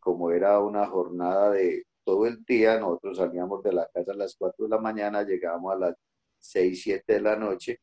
como 0.00 0.30
era 0.30 0.58
una 0.60 0.86
jornada 0.86 1.50
de 1.52 1.84
todo 2.04 2.26
el 2.26 2.42
día, 2.44 2.78
nosotros 2.78 3.18
salíamos 3.18 3.62
de 3.62 3.72
la 3.72 3.86
casa 3.92 4.12
a 4.12 4.16
las 4.16 4.34
4 4.36 4.64
de 4.64 4.70
la 4.70 4.78
mañana, 4.78 5.22
llegábamos 5.22 5.74
a 5.74 5.78
las 5.78 5.94
6, 6.38 6.80
7 6.82 7.12
de 7.12 7.20
la 7.20 7.36
noche, 7.36 7.80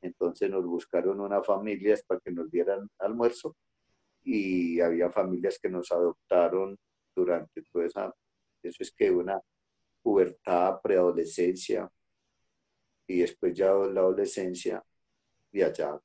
entonces 0.00 0.48
nos 0.50 0.64
buscaron 0.64 1.20
unas 1.20 1.44
familias 1.44 2.02
para 2.06 2.20
que 2.20 2.30
nos 2.30 2.50
dieran 2.50 2.88
almuerzo 2.98 3.56
y 4.22 4.80
había 4.80 5.10
familias 5.10 5.58
que 5.60 5.68
nos 5.68 5.90
adoptaron 5.90 6.78
durante 7.14 7.62
toda 7.62 7.86
esa, 7.86 8.14
eso 8.62 8.82
es 8.82 8.92
que 8.92 9.10
una 9.10 9.40
pubertad, 10.02 10.80
preadolescencia 10.82 11.90
y 13.06 13.20
después 13.20 13.54
ya 13.54 13.66
la 13.72 14.00
adolescencia 14.00 14.82
y 15.52 15.62
allá, 15.62 15.98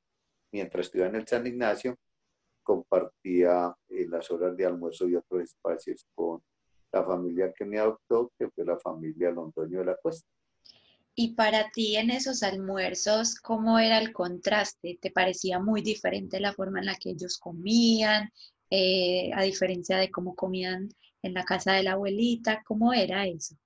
mientras 0.52 0.86
estuve 0.86 1.06
en 1.06 1.16
el 1.16 1.26
San 1.26 1.46
Ignacio, 1.46 1.96
compartía 2.62 3.74
eh, 3.88 4.06
las 4.08 4.30
horas 4.30 4.56
de 4.56 4.66
almuerzo 4.66 5.08
y 5.08 5.16
otros 5.16 5.42
espacios 5.42 6.06
con 6.14 6.42
la 6.92 7.04
familia 7.04 7.52
que 7.56 7.64
me 7.64 7.78
adoptó, 7.78 8.32
que 8.38 8.48
fue 8.50 8.64
la 8.64 8.78
familia 8.78 9.30
Londoño 9.30 9.80
de 9.80 9.84
la 9.86 9.96
Cuesta. 9.96 10.28
Y 11.14 11.34
para 11.34 11.70
ti 11.70 11.96
en 11.96 12.10
esos 12.10 12.42
almuerzos, 12.42 13.34
¿cómo 13.34 13.78
era 13.78 13.98
el 13.98 14.12
contraste? 14.12 14.98
¿Te 15.00 15.10
parecía 15.10 15.58
muy 15.58 15.82
diferente 15.82 16.40
la 16.40 16.52
forma 16.52 16.78
en 16.78 16.86
la 16.86 16.96
que 16.96 17.10
ellos 17.10 17.38
comían, 17.38 18.30
eh, 18.70 19.30
a 19.34 19.42
diferencia 19.42 19.98
de 19.98 20.10
cómo 20.10 20.34
comían 20.34 20.88
en 21.22 21.34
la 21.34 21.44
casa 21.44 21.72
de 21.72 21.82
la 21.82 21.92
abuelita? 21.92 22.62
¿Cómo 22.64 22.92
era 22.92 23.26
eso? 23.26 23.56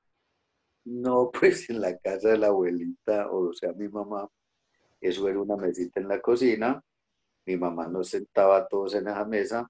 No, 0.84 1.30
pues 1.40 1.68
en 1.70 1.80
la 1.80 1.96
casa 1.98 2.30
de 2.30 2.38
la 2.38 2.48
abuelita, 2.48 3.30
o 3.30 3.52
sea, 3.52 3.72
mi 3.72 3.88
mamá, 3.88 4.28
eso 5.00 5.28
era 5.28 5.40
una 5.40 5.56
mesita 5.56 6.00
en 6.00 6.08
la 6.08 6.20
cocina, 6.20 6.82
mi 7.46 7.56
mamá 7.56 7.88
nos 7.88 8.10
sentaba 8.10 8.66
todos 8.68 8.94
en 8.94 9.08
esa 9.08 9.24
mesa, 9.24 9.68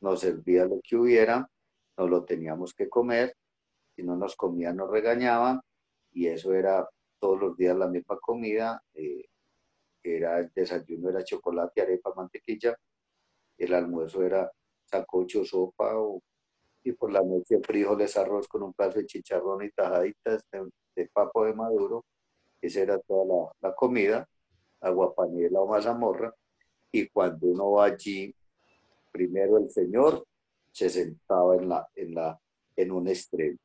nos 0.00 0.20
servía 0.20 0.64
lo 0.66 0.80
que 0.82 0.96
hubiera, 0.96 1.48
nos 1.96 2.10
lo 2.10 2.24
teníamos 2.24 2.74
que 2.74 2.88
comer, 2.88 3.34
si 3.96 4.02
no 4.02 4.16
nos 4.16 4.36
comía 4.36 4.72
nos 4.72 4.90
regañaban 4.90 5.60
y 6.12 6.26
eso 6.28 6.54
era 6.54 6.88
todos 7.20 7.40
los 7.40 7.56
días 7.56 7.76
la 7.76 7.88
misma 7.88 8.18
comida, 8.20 8.82
eh, 8.94 9.26
era 10.02 10.40
el 10.40 10.50
desayuno 10.54 11.10
era 11.10 11.24
chocolate, 11.24 11.82
arepa, 11.82 12.12
mantequilla, 12.14 12.76
el 13.58 13.74
almuerzo 13.74 14.22
era 14.22 14.50
sacocho, 14.84 15.44
sopa 15.44 15.94
y 16.84 16.92
por 16.92 17.12
la 17.12 17.22
noche 17.22 17.60
frijoles, 17.62 18.16
arroz 18.16 18.48
con 18.48 18.62
un 18.62 18.72
plato 18.72 18.98
de 18.98 19.06
chicharrón 19.06 19.64
y 19.64 19.70
tajaditas 19.70 20.44
de, 20.94 21.08
papo 21.12 21.44
de 21.44 21.54
maduro, 21.54 22.04
esa 22.60 22.80
era 22.80 22.98
toda 22.98 23.24
la, 23.24 23.68
la 23.68 23.74
comida, 23.74 24.28
aguapanela 24.80 25.60
o 25.60 25.68
mazamorra, 25.68 26.34
y 26.90 27.08
cuando 27.08 27.46
uno 27.46 27.72
va 27.72 27.86
allí, 27.86 28.34
primero 29.10 29.58
el 29.58 29.70
Señor 29.70 30.26
se 30.70 30.90
sentaba 30.90 31.56
en, 31.56 31.68
la, 31.68 31.88
en, 31.94 32.14
la, 32.14 32.38
en 32.76 32.92
un 32.92 33.08
extremo, 33.08 33.58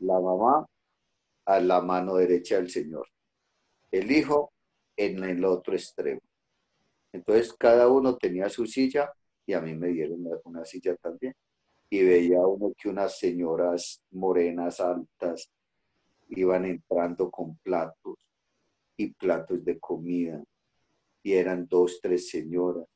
la 0.00 0.20
mamá 0.20 0.66
a 1.46 1.60
la 1.60 1.80
mano 1.80 2.16
derecha 2.16 2.56
del 2.56 2.70
Señor, 2.70 3.08
el 3.90 4.10
Hijo 4.10 4.52
en 4.96 5.24
el 5.24 5.44
otro 5.44 5.74
extremo. 5.74 6.20
Entonces 7.12 7.52
cada 7.54 7.88
uno 7.88 8.16
tenía 8.16 8.48
su 8.48 8.66
silla 8.66 9.12
y 9.46 9.54
a 9.54 9.60
mí 9.60 9.74
me 9.74 9.88
dieron 9.88 10.24
una, 10.44 10.64
silla 10.64 10.94
también. 10.96 11.34
Y 11.90 12.02
veía 12.02 12.40
uno 12.40 12.72
que 12.76 12.88
unas 12.88 13.18
señoras 13.18 14.02
morenas 14.10 14.80
altas 14.80 15.50
iban 16.28 16.64
entrando 16.66 17.30
con 17.30 17.56
platos 17.58 18.16
y 18.96 19.12
platos 19.12 19.64
de 19.64 19.78
comida 19.78 20.42
y 21.22 21.32
eran 21.34 21.66
dos, 21.66 22.00
tres 22.00 22.28
señoras 22.28 22.86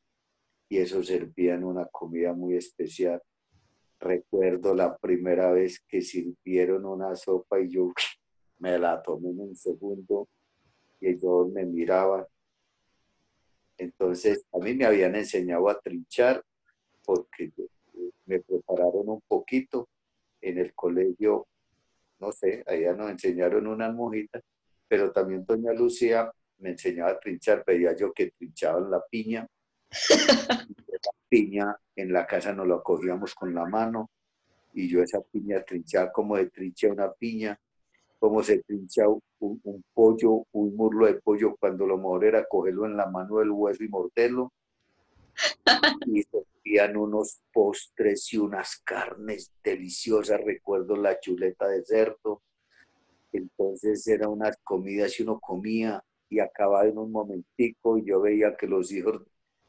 y 0.69 0.79
eso 0.79 1.03
servían 1.03 1.65
una 1.65 1.85
comida 1.87 2.33
muy 2.33 2.57
especial. 2.57 3.21
Recuerdo 4.01 4.75
la 4.75 4.97
primera 4.97 5.53
vez 5.53 5.81
que 5.87 6.01
sirvieron 6.01 6.87
una 6.87 7.15
sopa 7.15 7.61
y 7.61 7.69
yo 7.69 7.93
me 8.59 8.79
la 8.79 9.03
tomé 9.03 9.31
en 9.31 9.41
un 9.41 9.55
segundo 9.55 10.29
y 10.99 11.09
ellos 11.09 11.51
me 11.53 11.67
miraban. 11.67 12.25
Entonces, 13.77 14.47
a 14.51 14.59
mí 14.59 14.75
me 14.75 14.87
habían 14.87 15.15
enseñado 15.15 15.69
a 15.69 15.79
trinchar 15.79 16.43
porque 17.05 17.53
me 18.33 18.41
prepararon 18.41 19.09
un 19.09 19.21
poquito 19.29 19.89
en 20.41 20.59
el 20.59 20.75
colegio, 20.75 21.47
no 22.19 22.33
sé, 22.33 22.65
allá 22.67 22.95
nos 22.95 23.11
enseñaron 23.11 23.67
unas 23.67 23.95
mojitas, 23.95 24.43
pero 24.89 25.12
también 25.12 25.45
doña 25.45 25.73
Lucía 25.73 26.31
me 26.59 26.71
enseñaba 26.71 27.11
a 27.11 27.21
trinchar, 27.21 27.65
veía 27.67 27.95
yo 27.95 28.12
que 28.12 28.31
trinchaban 28.31 28.91
la 28.91 29.03
piña, 29.11 29.47
la 30.49 31.11
piña 31.29 31.77
en 31.97 32.12
la 32.12 32.27
casa 32.27 32.53
nos 32.53 32.67
la 32.67 32.81
cogíamos 32.81 33.35
con 33.35 33.55
la 33.55 33.67
mano, 33.67 34.11
y 34.75 34.89
yo 34.89 35.03
esa 35.03 35.21
piña 35.21 35.62
trinchaba 35.62 36.11
como 36.11 36.37
se 36.37 36.47
trincha 36.47 36.89
una 36.89 37.12
piña, 37.12 37.59
como 38.19 38.43
se 38.43 38.62
trincha 38.62 39.03
un, 39.41 39.85
pollo, 39.93 40.47
un 40.53 40.77
muslo 40.77 41.07
de 41.07 41.15
pollo, 41.15 41.57
cuando 41.57 41.87
lo 41.87 41.97
mejor 41.97 42.25
era 42.25 42.47
cogerlo 42.47 42.87
en 42.87 42.97
la 42.97 43.07
mano 43.07 43.39
del 43.39 43.51
hueso 43.51 43.83
y 43.85 43.89
morderlo. 43.89 44.53
Y 46.07 46.23
se 46.23 46.45
unos 46.97 47.41
postres 47.53 48.33
y 48.33 48.39
unas 48.39 48.77
carnes 48.85 49.53
deliciosas, 49.62 50.41
recuerdo 50.43 50.97
la 50.97 51.19
chuleta 51.21 51.69
de 51.69 51.85
cerdo. 51.85 52.43
Entonces 53.33 54.07
eran 54.07 54.31
unas 54.31 54.57
comidas 54.62 55.19
y 55.19 55.23
uno 55.23 55.39
comía 55.41 56.03
y 56.29 56.41
acababa 56.41 56.87
en 56.87 56.99
un 56.99 57.12
momentico 57.12 57.99
y 57.99 58.05
yo 58.05 58.21
veía 58.21 58.57
que 58.57 58.67
los 58.67 58.91
hijos, 58.93 59.23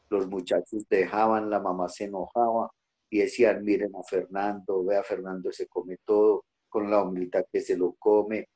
los 0.10 0.28
muchachos 0.28 0.88
dejaban, 0.90 1.50
la 1.50 1.60
mamá 1.60 1.90
se 1.90 2.06
enojaba 2.06 2.72
y 3.10 3.20
decían, 3.20 3.64
miren 3.64 3.96
a 3.96 4.04
Fernando, 4.04 4.84
vea 4.84 5.04
Fernando 5.04 5.52
se 5.52 5.68
come 5.68 5.98
todo 6.06 6.46
con 6.70 6.90
la 6.90 7.04
humildad 7.04 7.46
que 7.52 7.62
se 7.62 7.78
lo 7.78 7.94
come, 8.00 8.48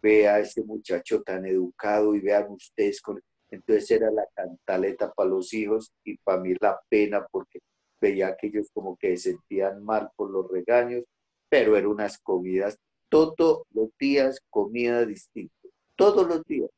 vea 0.00 0.34
a 0.34 0.40
ese 0.40 0.62
muchacho 0.62 1.22
tan 1.22 1.44
educado 1.46 2.14
y 2.14 2.20
vean 2.20 2.50
ustedes 2.50 3.00
con... 3.00 3.20
Entonces 3.50 3.90
era 3.90 4.10
la 4.10 4.26
cantaleta 4.34 5.12
para 5.12 5.30
los 5.30 5.52
hijos 5.54 5.92
y 6.04 6.16
para 6.18 6.40
mí 6.40 6.54
la 6.60 6.80
pena 6.88 7.26
porque 7.30 7.60
veía 8.00 8.36
que 8.36 8.48
ellos 8.48 8.68
como 8.72 8.96
que 8.96 9.16
se 9.16 9.32
sentían 9.32 9.84
mal 9.84 10.10
por 10.16 10.30
los 10.30 10.50
regaños, 10.50 11.04
pero 11.48 11.76
eran 11.76 11.90
unas 11.90 12.18
comidas, 12.18 12.78
todos 13.08 13.62
los 13.72 13.90
días 13.98 14.40
comida 14.50 15.04
distinta, 15.06 15.68
todos 15.96 16.26
los 16.26 16.44
días. 16.44 16.70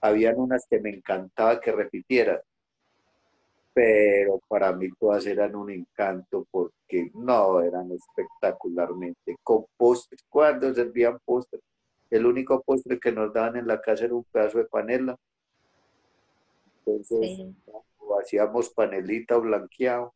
Habían 0.00 0.38
unas 0.38 0.66
que 0.68 0.80
me 0.80 0.90
encantaba 0.90 1.60
que 1.60 1.72
repitieran, 1.72 2.40
pero 3.76 4.40
para 4.48 4.72
mí 4.72 4.88
todas 4.98 5.26
eran 5.26 5.54
un 5.54 5.70
encanto 5.70 6.46
porque 6.50 7.10
no 7.12 7.60
eran 7.60 7.92
espectacularmente 7.92 9.36
con 9.42 9.66
postres. 9.76 10.24
Cuando 10.30 10.72
servían 10.72 11.18
postres, 11.24 11.60
el 12.08 12.24
único 12.24 12.62
postre 12.62 12.98
que 12.98 13.12
nos 13.12 13.34
daban 13.34 13.56
en 13.56 13.66
la 13.66 13.80
casa 13.80 14.06
era 14.06 14.14
un 14.14 14.24
pedazo 14.24 14.58
de 14.58 14.64
panela. 14.64 15.16
Entonces, 16.86 17.46
hacíamos 18.20 18.70
panelita 18.70 19.36
blanqueado, 19.36 20.14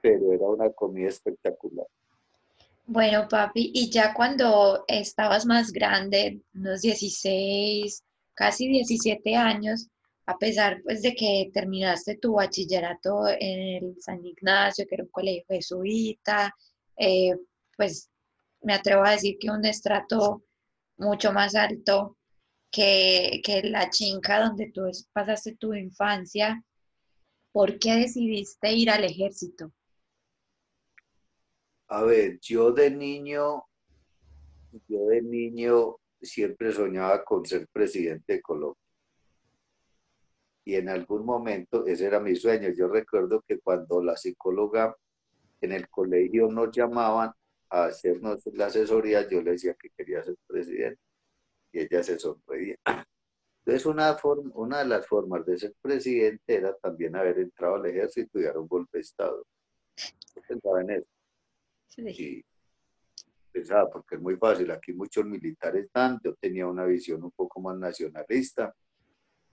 pero 0.00 0.32
era 0.32 0.46
una 0.46 0.70
comida 0.70 1.08
espectacular. 1.08 1.86
Bueno, 2.86 3.26
papi, 3.28 3.72
y 3.74 3.90
ya 3.90 4.14
cuando 4.14 4.84
estabas 4.86 5.44
más 5.44 5.72
grande, 5.72 6.40
unos 6.54 6.82
16, 6.82 8.04
casi 8.32 8.68
17 8.68 9.34
años, 9.34 9.88
a 10.26 10.38
pesar 10.38 10.80
pues 10.82 11.02
de 11.02 11.14
que 11.14 11.50
terminaste 11.52 12.16
tu 12.16 12.34
bachillerato 12.34 13.26
en 13.28 13.84
el 13.84 13.96
San 14.00 14.24
Ignacio, 14.24 14.86
que 14.88 14.94
era 14.94 15.04
un 15.04 15.10
colegio 15.10 15.44
jesuita, 15.48 16.54
eh, 16.96 17.34
pues 17.76 18.08
me 18.62 18.74
atrevo 18.74 19.04
a 19.04 19.12
decir 19.12 19.36
que 19.38 19.50
un 19.50 19.64
estrato 19.64 20.42
mucho 20.96 21.32
más 21.32 21.54
alto 21.54 22.16
que, 22.70 23.40
que 23.44 23.62
la 23.62 23.90
chinca 23.90 24.40
donde 24.40 24.70
tú 24.72 24.82
pasaste 25.12 25.56
tu 25.56 25.74
infancia, 25.74 26.62
¿por 27.52 27.78
qué 27.78 27.96
decidiste 27.96 28.72
ir 28.72 28.90
al 28.90 29.04
ejército? 29.04 29.72
A 31.88 32.02
ver, 32.02 32.38
yo 32.40 32.72
de 32.72 32.90
niño, 32.90 33.64
yo 34.88 35.06
de 35.06 35.22
niño 35.22 35.96
siempre 36.20 36.72
soñaba 36.72 37.24
con 37.24 37.44
ser 37.44 37.68
presidente 37.68 38.34
de 38.34 38.42
Colombia 38.42 38.86
y 40.66 40.74
en 40.74 40.88
algún 40.88 41.24
momento 41.24 41.86
ese 41.86 42.06
era 42.06 42.18
mi 42.18 42.34
sueño. 42.34 42.70
Yo 42.76 42.88
recuerdo 42.88 43.42
que 43.46 43.60
cuando 43.60 44.02
la 44.02 44.16
psicóloga 44.16 44.96
en 45.60 45.72
el 45.72 45.88
colegio 45.88 46.48
nos 46.48 46.76
llamaban 46.76 47.30
a 47.70 47.84
hacernos 47.84 48.44
la 48.52 48.66
asesoría, 48.66 49.28
yo 49.28 49.40
le 49.42 49.52
decía 49.52 49.74
que 49.80 49.90
quería 49.96 50.24
ser 50.24 50.34
presidente 50.46 51.00
y 51.76 51.80
ella 51.80 52.02
se 52.02 52.18
sonreía. 52.18 52.78
Entonces, 53.58 53.84
una, 53.84 54.14
forma, 54.14 54.50
una 54.54 54.78
de 54.78 54.86
las 54.86 55.06
formas 55.06 55.44
de 55.44 55.58
ser 55.58 55.74
presidente 55.80 56.54
era 56.54 56.74
también 56.74 57.14
haber 57.16 57.38
entrado 57.38 57.74
al 57.74 57.86
ejército 57.86 58.38
y 58.38 58.44
dar 58.44 58.56
un 58.56 58.66
golpe 58.66 58.98
de 58.98 59.02
Estado. 59.02 59.44
Yo 59.96 60.42
pensaba 60.48 60.80
en 60.80 60.90
eso. 60.90 61.06
Sí. 61.88 62.44
pensaba, 63.52 63.90
porque 63.90 64.16
es 64.16 64.20
muy 64.20 64.36
fácil, 64.36 64.70
aquí 64.70 64.92
muchos 64.92 65.24
militares 65.24 65.88
dan, 65.92 66.18
yo 66.22 66.34
tenía 66.34 66.66
una 66.66 66.84
visión 66.84 67.22
un 67.24 67.30
poco 67.30 67.60
más 67.60 67.76
nacionalista 67.78 68.74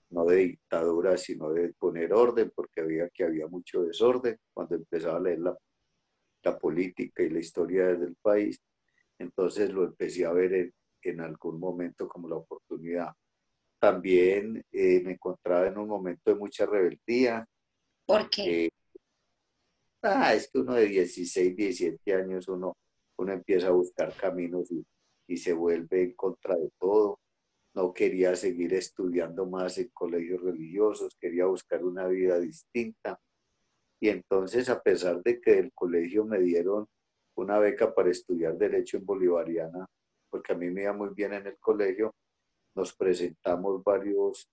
no 0.09 0.25
de 0.25 0.35
dictadura, 0.35 1.17
sino 1.17 1.49
de 1.49 1.73
poner 1.73 2.13
orden, 2.13 2.51
porque 2.53 2.81
había 2.81 3.09
que 3.09 3.23
había 3.23 3.47
mucho 3.47 3.81
desorden 3.81 4.37
cuando 4.53 4.75
empezaba 4.75 5.17
a 5.17 5.21
leer 5.21 5.39
la, 5.39 5.57
la 6.43 6.59
política 6.59 7.23
y 7.23 7.29
la 7.29 7.39
historia 7.39 7.87
del 7.87 8.15
país. 8.21 8.61
Entonces 9.17 9.71
lo 9.71 9.85
empecé 9.85 10.25
a 10.25 10.33
ver 10.33 10.53
en, 10.53 10.73
en 11.09 11.21
algún 11.21 11.59
momento 11.59 12.07
como 12.07 12.27
la 12.27 12.35
oportunidad. 12.35 13.13
También 13.79 14.63
eh, 14.71 15.01
me 15.03 15.13
encontraba 15.13 15.67
en 15.67 15.77
un 15.77 15.87
momento 15.87 16.31
de 16.31 16.35
mucha 16.35 16.65
rebeldía. 16.65 17.45
¿Por 18.05 18.29
qué? 18.29 18.65
Eh, 18.65 18.69
ah, 20.03 20.33
es 20.33 20.49
que 20.49 20.59
uno 20.59 20.73
de 20.75 20.85
16, 20.85 21.55
17 21.55 22.13
años, 22.13 22.47
uno, 22.47 22.73
uno 23.17 23.33
empieza 23.33 23.67
a 23.67 23.71
buscar 23.71 24.15
caminos 24.15 24.71
y, 24.71 24.85
y 25.27 25.37
se 25.37 25.53
vuelve 25.53 26.03
en 26.03 26.13
contra 26.13 26.55
de 26.55 26.69
todo 26.79 27.19
no 27.75 27.93
quería 27.93 28.35
seguir 28.35 28.73
estudiando 28.73 29.45
más 29.45 29.77
en 29.77 29.89
colegios 29.89 30.41
religiosos, 30.41 31.17
quería 31.19 31.45
buscar 31.45 31.83
una 31.83 32.07
vida 32.07 32.39
distinta. 32.39 33.19
Y 33.99 34.09
entonces, 34.09 34.69
a 34.69 34.81
pesar 34.81 35.23
de 35.23 35.41
que 35.41 35.55
del 35.55 35.73
colegio 35.73 36.25
me 36.25 36.39
dieron 36.39 36.87
una 37.35 37.57
beca 37.57 37.93
para 37.93 38.11
estudiar 38.11 38.57
Derecho 38.57 38.97
en 38.97 39.05
Bolivariana, 39.05 39.87
porque 40.33 40.51
a 40.51 40.55
mí 40.55 40.71
me 40.71 40.81
iba 40.81 40.93
muy 40.93 41.09
bien 41.09 41.31
en 41.33 41.45
el 41.45 41.59
colegio, 41.59 42.15
nos 42.73 42.91
presentamos 42.95 43.83
varios, 43.83 44.49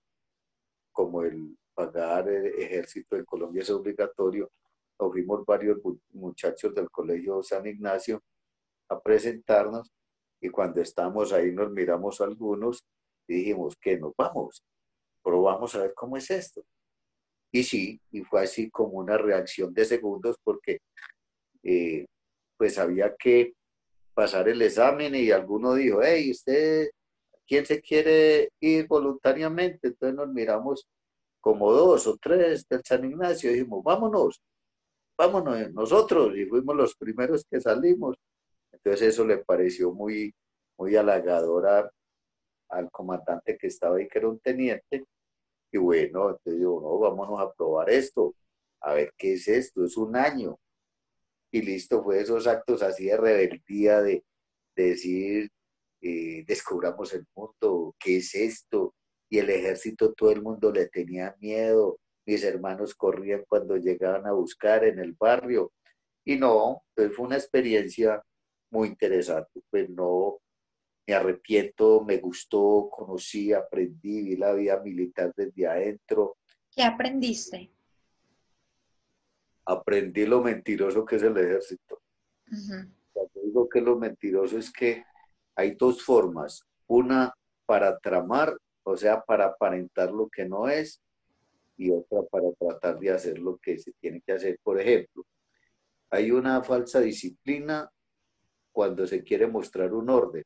como 0.91 1.23
el 1.23 1.57
pagar 1.73 2.29
el 2.29 2.45
ejército 2.61 3.15
en 3.15 3.25
Colombia 3.25 3.63
es 3.63 3.69
obligatorio, 3.71 4.51
nos 4.99 5.11
fuimos 5.11 5.43
varios 5.43 5.79
muchachos 6.11 6.75
del 6.75 6.87
colegio 6.91 7.41
San 7.41 7.65
Ignacio 7.65 8.21
a 8.89 9.01
presentarnos 9.01 9.91
y 10.39 10.49
cuando 10.49 10.81
estábamos 10.81 11.33
ahí 11.33 11.51
nos 11.51 11.71
miramos 11.71 12.21
algunos 12.21 12.85
dijimos 13.27 13.75
que 13.81 13.97
nos 13.97 14.13
vamos, 14.15 14.63
probamos 15.23 15.73
a 15.73 15.79
ver 15.79 15.95
cómo 15.95 16.15
es 16.15 16.29
esto. 16.29 16.63
Y 17.51 17.63
sí, 17.63 17.99
y 18.11 18.21
fue 18.21 18.43
así 18.43 18.69
como 18.69 18.99
una 18.99 19.17
reacción 19.17 19.73
de 19.73 19.85
segundos 19.85 20.35
porque 20.43 20.77
eh, 21.63 22.05
pues 22.55 22.77
había 22.77 23.15
que 23.15 23.55
pasar 24.21 24.47
el 24.49 24.61
examen 24.61 25.15
y 25.15 25.31
alguno 25.31 25.73
dijo, 25.73 25.99
hey, 26.03 26.29
¿usted 26.29 26.91
quién 27.47 27.65
se 27.65 27.81
quiere 27.81 28.51
ir 28.59 28.85
voluntariamente? 28.87 29.87
Entonces 29.87 30.15
nos 30.15 30.27
miramos 30.27 30.87
como 31.39 31.71
dos 31.73 32.05
o 32.05 32.15
tres 32.21 32.67
del 32.69 32.83
San 32.83 33.03
Ignacio 33.03 33.49
y 33.49 33.55
dijimos, 33.55 33.83
vámonos, 33.83 34.39
vámonos 35.17 35.73
nosotros. 35.73 36.37
Y 36.37 36.45
fuimos 36.45 36.75
los 36.75 36.95
primeros 36.95 37.43
que 37.49 37.59
salimos. 37.59 38.15
Entonces 38.71 39.07
eso 39.07 39.25
le 39.25 39.39
pareció 39.39 39.91
muy, 39.91 40.31
muy 40.77 40.95
halagador 40.95 41.91
al 42.69 42.91
comandante 42.91 43.57
que 43.57 43.67
estaba 43.67 43.97
ahí, 43.97 44.07
que 44.07 44.19
era 44.19 44.29
un 44.29 44.39
teniente, 44.39 45.03
y 45.71 45.79
bueno, 45.79 46.29
entonces 46.29 46.61
no, 46.61 46.99
vámonos 46.99 47.39
a 47.41 47.51
probar 47.51 47.89
esto, 47.89 48.35
a 48.81 48.93
ver 48.93 49.11
qué 49.17 49.33
es 49.33 49.47
esto, 49.47 49.83
es 49.83 49.97
un 49.97 50.15
año. 50.15 50.59
Y 51.51 51.61
listo, 51.61 52.03
fue 52.03 52.21
esos 52.21 52.47
actos 52.47 52.81
así 52.81 53.05
de 53.05 53.17
rebeldía, 53.17 54.01
de, 54.01 54.23
decir, 54.75 55.49
eh, 56.01 56.43
descubramos 56.47 57.13
el 57.13 57.25
mundo, 57.35 57.95
¿qué 57.99 58.17
es 58.17 58.33
esto? 58.33 58.95
Y 59.29 59.39
el 59.39 59.49
ejército, 59.49 60.13
todo 60.13 60.31
el 60.31 60.41
mundo 60.41 60.71
le 60.71 60.87
tenía 60.87 61.35
miedo, 61.39 61.99
mis 62.25 62.43
hermanos 62.43 62.95
corrían 62.95 63.43
cuando 63.47 63.75
llegaban 63.77 64.25
a 64.25 64.31
buscar 64.31 64.83
en 64.85 64.99
el 64.99 65.13
barrio. 65.13 65.71
Y 66.25 66.37
no, 66.37 66.83
pues 66.95 67.15
fue 67.15 67.25
una 67.25 67.37
experiencia 67.37 68.21
muy 68.71 68.89
interesante, 68.89 69.61
pues 69.69 69.89
no, 69.89 70.39
me 71.07 71.13
arrepiento, 71.13 72.01
me 72.01 72.17
gustó, 72.17 72.89
conocí, 72.89 73.51
aprendí, 73.51 74.21
vi 74.21 74.35
la 74.37 74.53
vida 74.53 74.79
militar 74.81 75.33
desde 75.35 75.67
adentro. 75.67 76.37
¿Qué 76.73 76.83
aprendiste? 76.83 77.71
Aprendí 79.65 80.25
lo 80.25 80.41
mentiroso 80.41 81.05
que 81.05 81.17
es 81.17 81.23
el 81.23 81.37
ejército. 81.37 82.01
Cuando 83.13 83.41
digo 83.43 83.69
que 83.69 83.81
lo 83.81 83.97
mentiroso 83.97 84.57
es 84.57 84.71
que 84.71 85.03
hay 85.55 85.75
dos 85.75 86.03
formas. 86.03 86.63
Una 86.87 87.33
para 87.65 87.97
tramar, 87.99 88.57
o 88.83 88.97
sea, 88.97 89.21
para 89.21 89.45
aparentar 89.45 90.11
lo 90.11 90.27
que 90.27 90.45
no 90.45 90.67
es, 90.67 91.01
y 91.77 91.89
otra 91.89 92.21
para 92.29 92.51
tratar 92.59 92.99
de 92.99 93.11
hacer 93.11 93.39
lo 93.39 93.57
que 93.57 93.79
se 93.79 93.91
tiene 93.93 94.21
que 94.21 94.33
hacer. 94.33 94.59
Por 94.61 94.79
ejemplo, 94.79 95.25
hay 96.09 96.31
una 96.31 96.61
falsa 96.63 96.99
disciplina 96.99 97.89
cuando 98.71 99.07
se 99.07 99.23
quiere 99.23 99.47
mostrar 99.47 99.93
un 99.93 100.09
orden, 100.09 100.43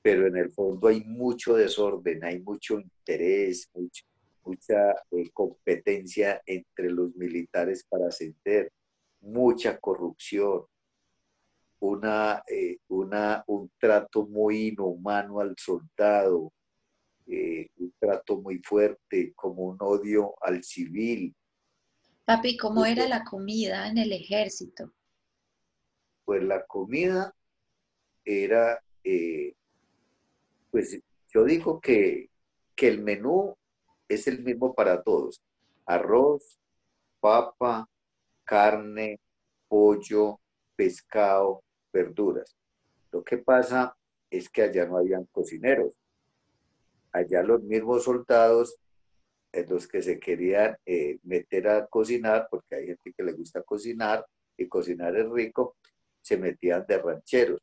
pero 0.00 0.26
en 0.26 0.36
el 0.36 0.50
fondo 0.50 0.88
hay 0.88 1.02
mucho 1.04 1.54
desorden, 1.54 2.24
hay 2.24 2.40
mucho 2.40 2.78
interés, 2.78 3.68
mucha 4.44 4.92
eh, 5.10 5.30
competencia 5.32 6.42
entre 6.46 6.90
los 6.90 7.14
militares 7.16 7.84
para 7.88 8.08
ascender, 8.08 8.72
mucha 9.20 9.78
corrupción, 9.78 10.64
una, 11.80 12.42
eh, 12.48 12.78
una, 12.88 13.44
un 13.46 13.70
trato 13.78 14.26
muy 14.26 14.68
inhumano 14.68 15.40
al 15.40 15.54
soldado, 15.58 16.52
eh, 17.26 17.68
un 17.76 17.92
trato 17.98 18.40
muy 18.40 18.58
fuerte, 18.58 19.32
como 19.34 19.64
un 19.64 19.78
odio 19.80 20.34
al 20.40 20.62
civil. 20.62 21.34
Papi, 22.24 22.56
¿cómo 22.56 22.86
era 22.86 23.06
la 23.06 23.24
comida 23.24 23.88
en 23.88 23.98
el 23.98 24.12
ejército? 24.12 24.92
Pues 26.24 26.42
la 26.42 26.64
comida 26.64 27.34
era, 28.24 28.82
eh, 29.02 29.54
pues 30.70 30.98
yo 31.28 31.44
digo 31.44 31.80
que, 31.80 32.30
que 32.74 32.88
el 32.88 33.02
menú 33.02 33.56
es 34.08 34.26
el 34.26 34.42
mismo 34.42 34.74
para 34.74 35.02
todos. 35.02 35.42
Arroz, 35.86 36.60
papa, 37.20 37.88
carne, 38.44 39.20
pollo, 39.68 40.40
pescado, 40.76 41.62
verduras. 41.92 42.56
Lo 43.12 43.22
que 43.22 43.38
pasa 43.38 43.96
es 44.30 44.48
que 44.48 44.62
allá 44.62 44.86
no 44.86 44.98
habían 44.98 45.24
cocineros. 45.26 45.94
Allá 47.12 47.42
los 47.42 47.62
mismos 47.62 48.04
soldados, 48.04 48.76
en 49.52 49.68
los 49.68 49.86
que 49.86 50.02
se 50.02 50.18
querían 50.18 50.76
eh, 50.84 51.18
meter 51.22 51.68
a 51.68 51.86
cocinar, 51.86 52.48
porque 52.50 52.74
hay 52.74 52.86
gente 52.86 53.12
que 53.16 53.22
le 53.22 53.32
gusta 53.32 53.62
cocinar 53.62 54.26
y 54.56 54.66
cocinar 54.66 55.16
es 55.16 55.28
rico, 55.30 55.76
se 56.20 56.36
metían 56.36 56.84
de 56.88 56.98
rancheros 56.98 57.60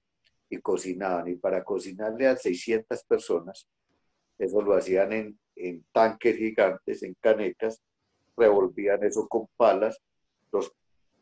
y 0.49 0.57
cocinaban. 0.59 1.27
Y 1.27 1.35
para 1.35 1.63
cocinarle 1.63 2.27
a 2.27 2.37
600 2.37 3.03
personas, 3.03 3.67
eso 4.37 4.61
lo 4.61 4.73
hacían 4.73 5.11
en, 5.11 5.39
en 5.55 5.85
tanques 5.91 6.37
gigantes, 6.37 7.03
en 7.03 7.15
canecas, 7.19 7.81
revolvían 8.37 9.03
eso 9.03 9.27
con 9.27 9.47
palas, 9.57 9.99
los, 10.51 10.71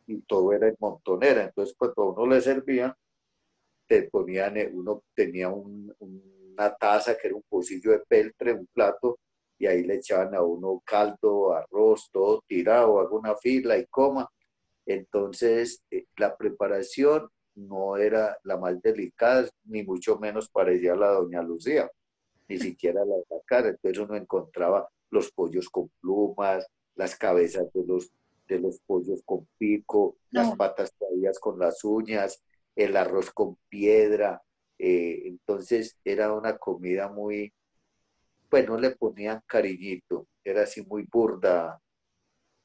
y 0.08 0.22
todo 0.22 0.54
era 0.54 0.68
en 0.68 0.76
montonera. 0.80 1.44
Entonces, 1.44 1.76
cuando 1.78 2.14
uno 2.14 2.34
le 2.34 2.42
servían, 2.42 2.94
te 3.88 4.04
ponían, 4.04 4.58
eh, 4.58 4.70
uno 4.72 5.04
tenía 5.16 5.50
una 5.50 6.76
taza 6.80 7.18
que 7.18 7.28
era 7.28 7.36
un 7.36 7.44
pocillo 7.50 7.92
de 7.92 8.00
peltre, 8.08 8.54
un 8.54 8.68
plato, 8.68 9.20
y 9.58 9.68
ahí 9.68 9.84
le 9.84 9.96
echaban 9.96 10.34
a 10.36 10.42
uno 10.42 10.82
caldo, 10.86 11.54
arroz, 11.54 12.10
todo 12.12 12.44
tirado, 12.48 13.00
alguna 13.00 13.36
fila 13.36 13.78
y 13.78 13.86
coma. 13.88 14.30
Entonces, 14.86 15.84
eh, 15.92 16.06
la 16.18 16.36
preparación 16.38 17.30
no 17.56 17.98
era 17.98 18.38
la 18.44 18.58
más 18.58 18.82
delicada, 18.82 19.50
ni 19.66 19.84
mucho 19.84 20.18
menos 20.18 20.50
parecía 20.50 20.96
la 20.96 21.10
doña 21.10 21.42
Lucía, 21.42 21.90
ni 22.50 22.58
siquiera 22.58 23.06
la 23.06 23.16
de 23.16 23.26
la 23.30 23.38
cara. 23.46 23.70
Entonces 23.70 24.00
uno 24.00 24.16
encontraba 24.16 24.90
los 25.12 25.32
pollos 25.32 25.70
con 25.70 25.90
plumas, 26.02 26.68
las 26.96 27.16
cabezas 27.16 27.72
de 27.74 27.86
los, 27.86 28.12
de 28.48 28.60
los 28.60 28.80
pollos 28.80 29.22
con 29.24 29.48
pico, 29.58 30.18
las 30.32 30.56
patas 30.56 30.94
traídas 30.98 31.40
con 31.40 31.60
las 31.60 31.84
uñas, 31.84 32.44
el 32.76 32.98
arroz 32.98 33.32
con 33.32 33.58
piedra. 33.70 34.42
Eh, 34.78 35.24
entonces 35.26 35.98
era 36.04 36.34
una 36.34 36.58
comida 36.58 37.08
muy, 37.08 37.54
pues 38.50 38.68
no 38.68 38.78
le 38.78 38.92
ponían 38.92 39.42
cariñito, 39.46 40.28
era 40.44 40.64
así 40.64 40.82
muy 40.84 41.04
burda, 41.04 41.80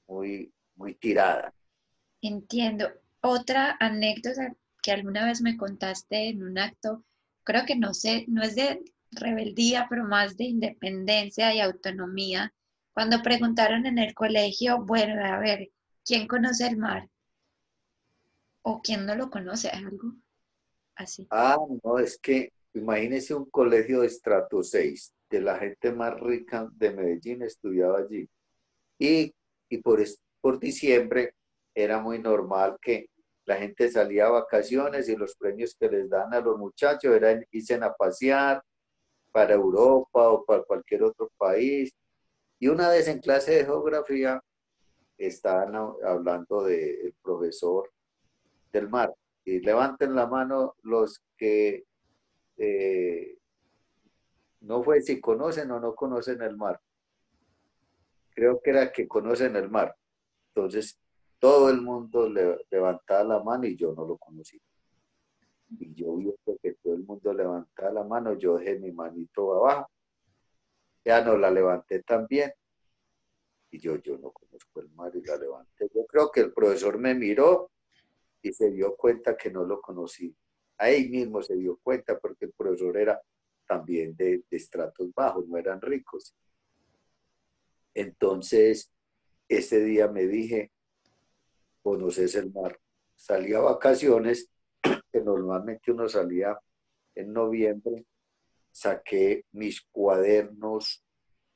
muy, 0.09 0.53
muy 0.77 0.95
tirada. 0.95 1.53
Entiendo. 2.23 2.89
Otra 3.21 3.77
anécdota 3.81 4.55
que 4.83 4.93
alguna 4.93 5.25
vez 5.27 5.41
me 5.41 5.57
contaste 5.57 6.29
en 6.29 6.43
un 6.43 6.59
acto, 6.59 7.05
creo 7.43 7.65
que 7.67 7.77
no 7.77 7.95
sé, 7.95 8.25
no 8.29 8.43
es 8.43 8.55
de 8.55 8.83
rebeldía, 9.15 9.87
pero 9.89 10.05
más 10.05 10.37
de 10.37 10.45
independencia 10.45 11.55
y 11.55 11.61
autonomía, 11.61 12.53
cuando 12.93 13.23
preguntaron 13.23 13.87
en 13.87 13.99
el 13.99 14.15
colegio, 14.15 14.83
bueno, 14.83 15.23
a 15.25 15.39
ver, 15.39 15.71
¿quién 16.05 16.27
conoce 16.27 16.67
el 16.67 16.77
mar? 16.77 17.09
¿O 18.63 18.81
quién 18.81 19.05
no 19.05 19.15
lo 19.15 19.31
conoce? 19.31 19.69
¿Algo 19.69 20.15
así? 20.95 21.27
Ah, 21.31 21.57
no, 21.83 21.99
es 21.99 22.19
que 22.19 22.53
imagínese 22.73 23.35
un 23.35 23.51
colegio 23.51 24.01
de 24.01 24.07
estrato 24.07 24.63
6, 24.63 25.13
de 25.29 25.41
la 25.41 25.59
gente 25.59 25.93
más 25.93 26.19
rica 26.21 26.69
de 26.73 26.93
Medellín 26.93 27.43
estudiaba 27.43 27.99
allí. 27.99 28.29
Y, 28.99 29.35
y 29.69 29.79
por, 29.79 30.03
por 30.41 30.61
diciembre 30.61 31.35
era 31.75 32.01
muy 32.01 32.21
normal 32.21 32.79
que 32.81 33.09
la 33.45 33.57
gente 33.57 33.91
salía 33.91 34.27
a 34.27 34.31
vacaciones 34.31 35.09
y 35.09 35.17
los 35.17 35.35
premios 35.37 35.75
que 35.79 35.89
les 35.89 36.09
dan 36.09 36.33
a 36.33 36.41
los 36.41 36.57
muchachos 36.59 37.15
eran 37.15 37.45
irse 37.51 37.75
a 37.75 37.93
pasear 37.93 38.63
para 39.35 39.55
Europa 39.55 40.31
o 40.31 40.45
para 40.45 40.63
cualquier 40.63 41.03
otro 41.03 41.29
país. 41.37 41.93
Y 42.61 42.69
una 42.69 42.89
vez 42.89 43.09
en 43.09 43.19
clase 43.19 43.51
de 43.51 43.65
geografía 43.65 44.41
estaban 45.19 45.75
hablando 45.75 46.63
del 46.63 47.13
profesor 47.21 47.91
del 48.73 48.89
mar. 48.89 49.13
Y 49.45 49.59
levanten 49.59 50.15
la 50.15 50.29
mano 50.29 50.77
los 50.83 51.21
que 51.37 51.85
eh, 52.59 53.37
no 54.61 54.85
fue 54.85 55.03
si 55.03 55.21
conocen 55.21 55.69
o 55.73 55.81
no 55.81 55.97
conocen 55.97 56.41
el 56.41 56.57
mar. 56.57 56.81
Creo 58.37 58.61
que 58.63 58.71
era 58.71 58.93
que 58.93 59.09
conocen 59.09 59.57
el 59.57 59.69
mar. 59.69 59.97
Entonces, 60.55 61.01
todo 61.41 61.71
el 61.71 61.83
mundo 61.83 62.29
le, 62.29 62.57
levantaba 62.71 63.25
la 63.25 63.43
mano 63.43 63.67
y 63.67 63.77
yo 63.77 63.93
no 63.95 64.07
lo 64.07 64.17
conocí. 64.17 64.63
Y 65.79 65.95
yo 65.95 66.17
vi 66.17 66.33
que 66.63 66.75
todo 66.75 66.95
el 66.95 67.05
mundo 67.05 67.33
levantaba 67.33 67.93
la 67.93 68.05
mano, 68.05 68.39
yo 68.39 68.59
dejé 68.59 68.79
mi 68.79 68.93
manito 68.93 69.55
abajo. 69.55 69.91
Ya 71.05 71.23
no 71.25 71.37
la 71.37 71.51
levanté 71.51 72.03
también. 72.03 72.53
Y 73.71 73.79
yo, 73.79 73.97
yo 73.97 74.17
no 74.19 74.31
conozco 74.31 74.81
el 74.81 74.91
mar 74.91 75.13
y 75.15 75.23
la 75.23 75.37
levanté. 75.37 75.91
Yo 75.95 76.07
creo 76.07 76.31
que 76.31 76.41
el 76.41 76.53
profesor 76.53 76.99
me 76.99 77.15
miró 77.15 77.71
y 78.41 78.53
se 78.53 78.71
dio 78.71 78.95
cuenta 78.97 79.37
que 79.37 79.51
no 79.51 79.65
lo 79.65 79.81
conocí. 79.81 80.35
Ahí 80.79 81.09
mismo 81.09 81.43
se 81.43 81.57
dio 81.57 81.79
cuenta 81.83 82.19
porque 82.19 82.47
el 82.47 82.53
profesor 82.53 82.97
era 82.97 83.21
también 83.67 84.15
de, 84.17 84.45
de 84.49 84.57
estratos 84.57 85.13
bajos, 85.13 85.47
no 85.49 85.59
eran 85.59 85.81
ricos. 85.81 86.35
Entonces, 87.95 88.91
ese 89.49 89.83
día 89.85 90.09
me 90.09 90.27
dije, 90.27 90.73
conoces 91.83 92.35
el 92.35 92.53
mar. 92.53 92.81
Salí 93.15 93.55
a 93.55 93.61
vacaciones, 93.61 94.51
normalmente 95.21 95.93
uno 95.93 96.09
salía 96.09 96.59
en 97.15 97.33
noviembre, 97.33 98.05
saqué 98.71 99.45
mis 99.53 99.83
cuadernos 99.93 101.05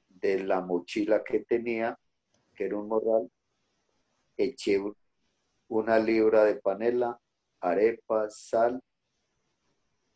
de 0.08 0.44
la 0.44 0.60
mochila 0.60 1.22
que 1.24 1.40
tenía, 1.40 1.98
que 2.54 2.66
era 2.66 2.76
un 2.76 2.88
morral, 2.88 3.30
eché 4.36 4.80
una 5.68 5.98
libra 5.98 6.44
de 6.44 6.56
panela, 6.56 7.18
arepas, 7.60 8.38
sal, 8.38 8.80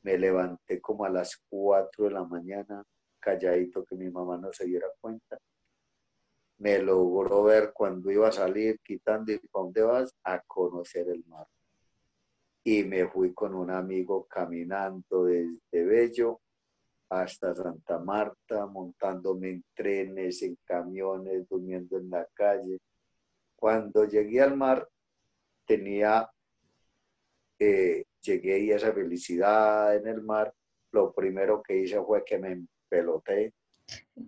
me 0.03 0.19
levanté 0.19 0.81
como 0.81 1.05
a 1.05 1.11
las 1.11 1.37
4 1.49 2.07
de 2.07 2.11
la 2.11 2.25
mañana, 2.25 2.85
calladito 3.21 3.85
que 3.85 3.95
mi 3.97 4.11
mamá 4.11 4.37
no 4.39 4.53
se 4.53 4.65
diera 4.65 4.89
cuenta 5.01 5.39
me 6.63 6.79
logró 6.79 7.43
ver 7.43 7.73
cuando 7.75 8.09
iba 8.13 8.29
a 8.29 8.33
salir 8.33 8.79
quitando 8.85 9.33
y 9.33 9.39
para 9.39 9.65
dónde 9.65 9.83
vas 9.83 10.15
a 10.23 10.41
conocer 10.43 11.09
el 11.09 11.25
mar. 11.27 11.47
Y 12.65 12.85
me 12.85 13.09
fui 13.09 13.33
con 13.35 13.55
un 13.55 13.71
amigo 13.71 14.27
caminando 14.29 15.25
desde 15.25 15.85
Bello 15.85 16.41
hasta 17.09 17.55
Santa 17.55 17.99
Marta, 17.99 18.67
montándome 18.67 19.51
en 19.51 19.65
trenes, 19.75 20.43
en 20.43 20.57
camiones, 20.65 21.49
durmiendo 21.49 21.99
en 21.99 22.09
la 22.09 22.27
calle. 22.33 22.79
Cuando 23.57 24.05
llegué 24.05 24.41
al 24.41 24.57
mar, 24.57 24.89
tenía, 25.67 26.31
eh, 27.59 28.05
llegué 28.21 28.59
y 28.61 28.71
esa 28.71 28.93
felicidad 28.93 29.95
en 29.97 30.07
el 30.07 30.23
mar. 30.23 30.55
Lo 30.93 31.13
primero 31.13 31.63
que 31.63 31.79
hice 31.79 32.01
fue 32.03 32.25
que 32.25 32.39
me 32.39 32.67
peloté 32.89 33.53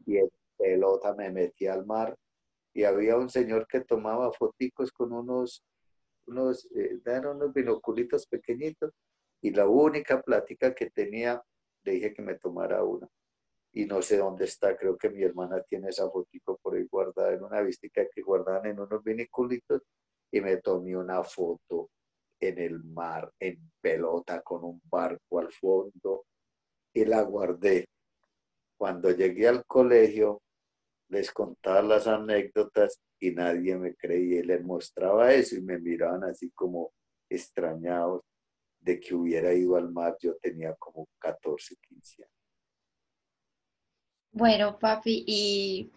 y 0.06 0.18
en 0.18 0.28
pelota 0.56 1.14
me 1.14 1.30
metí 1.30 1.66
al 1.66 1.86
mar 1.86 2.16
y 2.74 2.82
había 2.82 3.16
un 3.16 3.30
señor 3.30 3.66
que 3.68 3.80
tomaba 3.80 4.32
foticos 4.32 4.90
con 4.90 5.12
unos, 5.12 5.62
unos, 6.26 6.68
eh, 6.74 7.00
unos 7.06 7.52
binoculitos 7.52 8.26
pequeñitos 8.26 8.92
y 9.40 9.50
la 9.50 9.68
única 9.68 10.22
plática 10.22 10.74
que 10.74 10.90
tenía, 10.90 11.42
le 11.84 11.92
dije 11.92 12.14
que 12.14 12.22
me 12.22 12.38
tomara 12.38 12.82
una. 12.82 13.08
Y 13.72 13.86
no 13.86 14.00
sé 14.02 14.18
dónde 14.18 14.44
está, 14.44 14.76
creo 14.76 14.96
que 14.96 15.10
mi 15.10 15.22
hermana 15.22 15.62
tiene 15.62 15.88
esa 15.88 16.08
fotico 16.08 16.58
por 16.62 16.76
ahí 16.76 16.84
guardada 16.84 17.32
en 17.34 17.42
una 17.42 17.60
vistica 17.60 18.06
que 18.14 18.22
guardaban 18.22 18.66
en 18.66 18.80
unos 18.80 19.02
binoculitos 19.02 19.82
y 20.30 20.40
me 20.40 20.58
tomé 20.58 20.96
una 20.96 21.22
foto 21.24 21.90
en 22.40 22.58
el 22.58 22.82
mar, 22.84 23.32
en 23.38 23.70
pelota, 23.80 24.42
con 24.42 24.64
un 24.64 24.80
barco 24.84 25.40
al 25.40 25.52
fondo 25.52 26.24
y 26.92 27.04
la 27.04 27.22
guardé. 27.22 27.88
Cuando 28.76 29.10
llegué 29.10 29.48
al 29.48 29.64
colegio, 29.66 30.40
les 31.14 31.30
contaba 31.30 31.80
las 31.80 32.08
anécdotas 32.08 33.00
y 33.20 33.30
nadie 33.30 33.76
me 33.76 33.94
creía 33.94 34.40
y 34.40 34.42
les 34.42 34.62
mostraba 34.64 35.32
eso 35.32 35.54
y 35.54 35.62
me 35.62 35.78
miraban 35.78 36.24
así 36.24 36.50
como, 36.50 36.92
extrañados 37.30 38.22
de 38.80 38.98
que 38.98 39.14
hubiera 39.14 39.54
ido 39.54 39.76
al 39.76 39.90
mar. 39.92 40.16
Yo 40.20 40.36
tenía 40.36 40.74
como 40.74 41.08
14, 41.18 41.76
15 41.80 42.24
años. 42.24 42.32
Bueno, 44.32 44.76
papi, 44.78 45.24
y 45.26 45.92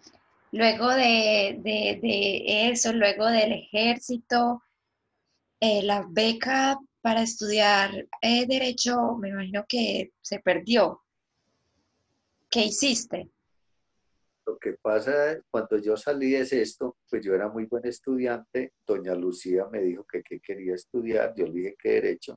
luego 0.52 0.88
de, 0.90 1.60
eso, 2.70 2.92
luego 2.92 3.26
del 3.26 3.52
ejército, 3.52 4.62
eh, 5.60 5.82
la 5.82 6.06
beca 6.08 6.78
para 7.00 7.22
estudiar 7.22 8.06
eh, 8.22 8.46
derecho, 8.46 9.16
me 9.18 9.30
imagino 9.30 9.64
que 9.68 10.12
se 10.20 10.38
perdió. 10.38 11.02
¿Qué 12.48 12.66
hiciste? 12.66 13.28
Lo 14.48 14.58
que 14.58 14.72
pasa, 14.80 15.38
cuando 15.50 15.76
yo 15.76 15.94
salí 15.94 16.30
de 16.30 16.40
esto, 16.40 16.96
pues 17.10 17.22
yo 17.22 17.34
era 17.34 17.50
muy 17.50 17.66
buen 17.66 17.84
estudiante, 17.84 18.72
doña 18.86 19.14
Lucía 19.14 19.66
me 19.66 19.82
dijo 19.82 20.06
que, 20.10 20.22
que 20.22 20.40
quería 20.40 20.74
estudiar, 20.74 21.34
yo 21.36 21.44
le 21.44 21.52
dije 21.52 21.76
que 21.78 21.90
derecho, 21.90 22.34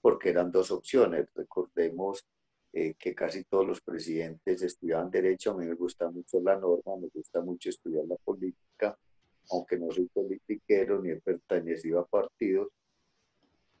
porque 0.00 0.28
eran 0.28 0.52
dos 0.52 0.70
opciones. 0.70 1.26
Recordemos 1.34 2.24
eh, 2.72 2.94
que 2.96 3.12
casi 3.12 3.42
todos 3.42 3.66
los 3.66 3.80
presidentes 3.80 4.62
estudiaban 4.62 5.10
derecho, 5.10 5.50
a 5.50 5.56
mí 5.56 5.66
me 5.66 5.74
gusta 5.74 6.08
mucho 6.08 6.38
la 6.40 6.56
norma, 6.56 6.96
me 6.96 7.08
gusta 7.12 7.40
mucho 7.40 7.70
estudiar 7.70 8.04
la 8.04 8.16
política, 8.18 8.96
aunque 9.50 9.76
no 9.78 9.90
soy 9.90 10.06
politiquero 10.14 11.02
ni 11.02 11.10
he 11.10 11.20
pertenecido 11.20 11.98
a 11.98 12.06
partidos. 12.06 12.68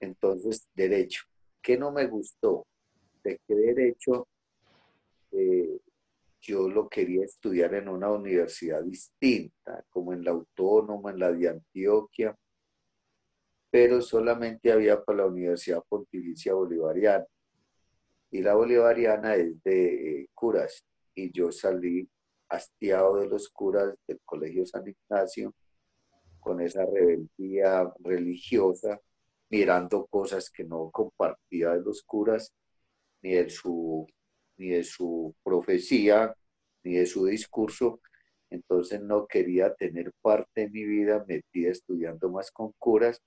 Entonces, 0.00 0.68
derecho. 0.74 1.22
¿Qué 1.62 1.78
no 1.78 1.92
me 1.92 2.08
gustó? 2.08 2.66
De 3.22 3.38
qué 3.46 3.54
derecho 3.54 4.26
eh, 5.30 5.78
yo 6.42 6.68
lo 6.68 6.88
quería 6.88 7.24
estudiar 7.24 7.74
en 7.74 7.88
una 7.88 8.10
universidad 8.10 8.82
distinta, 8.82 9.84
como 9.88 10.12
en 10.12 10.24
la 10.24 10.32
Autónoma, 10.32 11.12
en 11.12 11.20
la 11.20 11.32
de 11.32 11.48
Antioquia, 11.48 12.36
pero 13.70 14.02
solamente 14.02 14.72
había 14.72 15.02
para 15.02 15.18
la 15.18 15.26
Universidad 15.26 15.82
Pontificia 15.88 16.52
Bolivariana. 16.52 17.24
Y 18.30 18.42
la 18.42 18.54
Bolivariana 18.54 19.36
es 19.36 19.62
de 19.62 20.22
eh, 20.22 20.28
curas, 20.34 20.84
y 21.14 21.30
yo 21.32 21.52
salí 21.52 22.08
hastiado 22.48 23.16
de 23.16 23.28
los 23.28 23.48
curas 23.48 23.94
del 24.06 24.20
Colegio 24.24 24.66
San 24.66 24.84
Ignacio, 24.86 25.54
con 26.40 26.60
esa 26.60 26.84
rebeldía 26.84 27.88
religiosa, 28.00 29.00
mirando 29.48 30.06
cosas 30.06 30.50
que 30.50 30.64
no 30.64 30.90
compartía 30.90 31.70
de 31.70 31.82
los 31.82 32.02
curas, 32.02 32.52
ni 33.22 33.34
de 33.34 33.48
su 33.48 34.06
ni 34.62 34.70
de 34.70 34.84
su 34.84 35.34
profecía, 35.42 36.34
ni 36.84 36.94
de 36.94 37.06
su 37.06 37.26
discurso. 37.26 38.00
Entonces 38.48 39.00
no 39.02 39.26
quería 39.26 39.74
tener 39.74 40.12
parte 40.22 40.62
de 40.62 40.70
mi 40.70 40.84
vida 40.84 41.24
metida 41.26 41.70
estudiando 41.70 42.30
más 42.30 42.52
con 42.52 42.72
curas. 42.78 43.20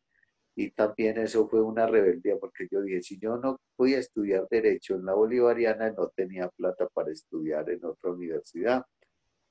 Y 0.55 0.71
también 0.71 1.17
eso 1.17 1.49
fue 1.49 1.61
una 1.61 1.85
rebeldía, 1.85 2.37
porque 2.39 2.67
yo 2.71 2.81
dije, 2.81 3.01
si 3.01 3.19
yo 3.19 3.35
no 3.35 3.59
voy 3.77 3.95
a 3.95 3.99
estudiar 3.99 4.47
derecho 4.49 4.95
en 4.95 5.05
la 5.05 5.13
bolivariana, 5.13 5.91
no 5.91 6.07
tenía 6.15 6.47
plata 6.47 6.87
para 6.93 7.11
estudiar 7.11 7.69
en 7.69 7.83
otra 7.83 8.11
universidad. 8.11 8.85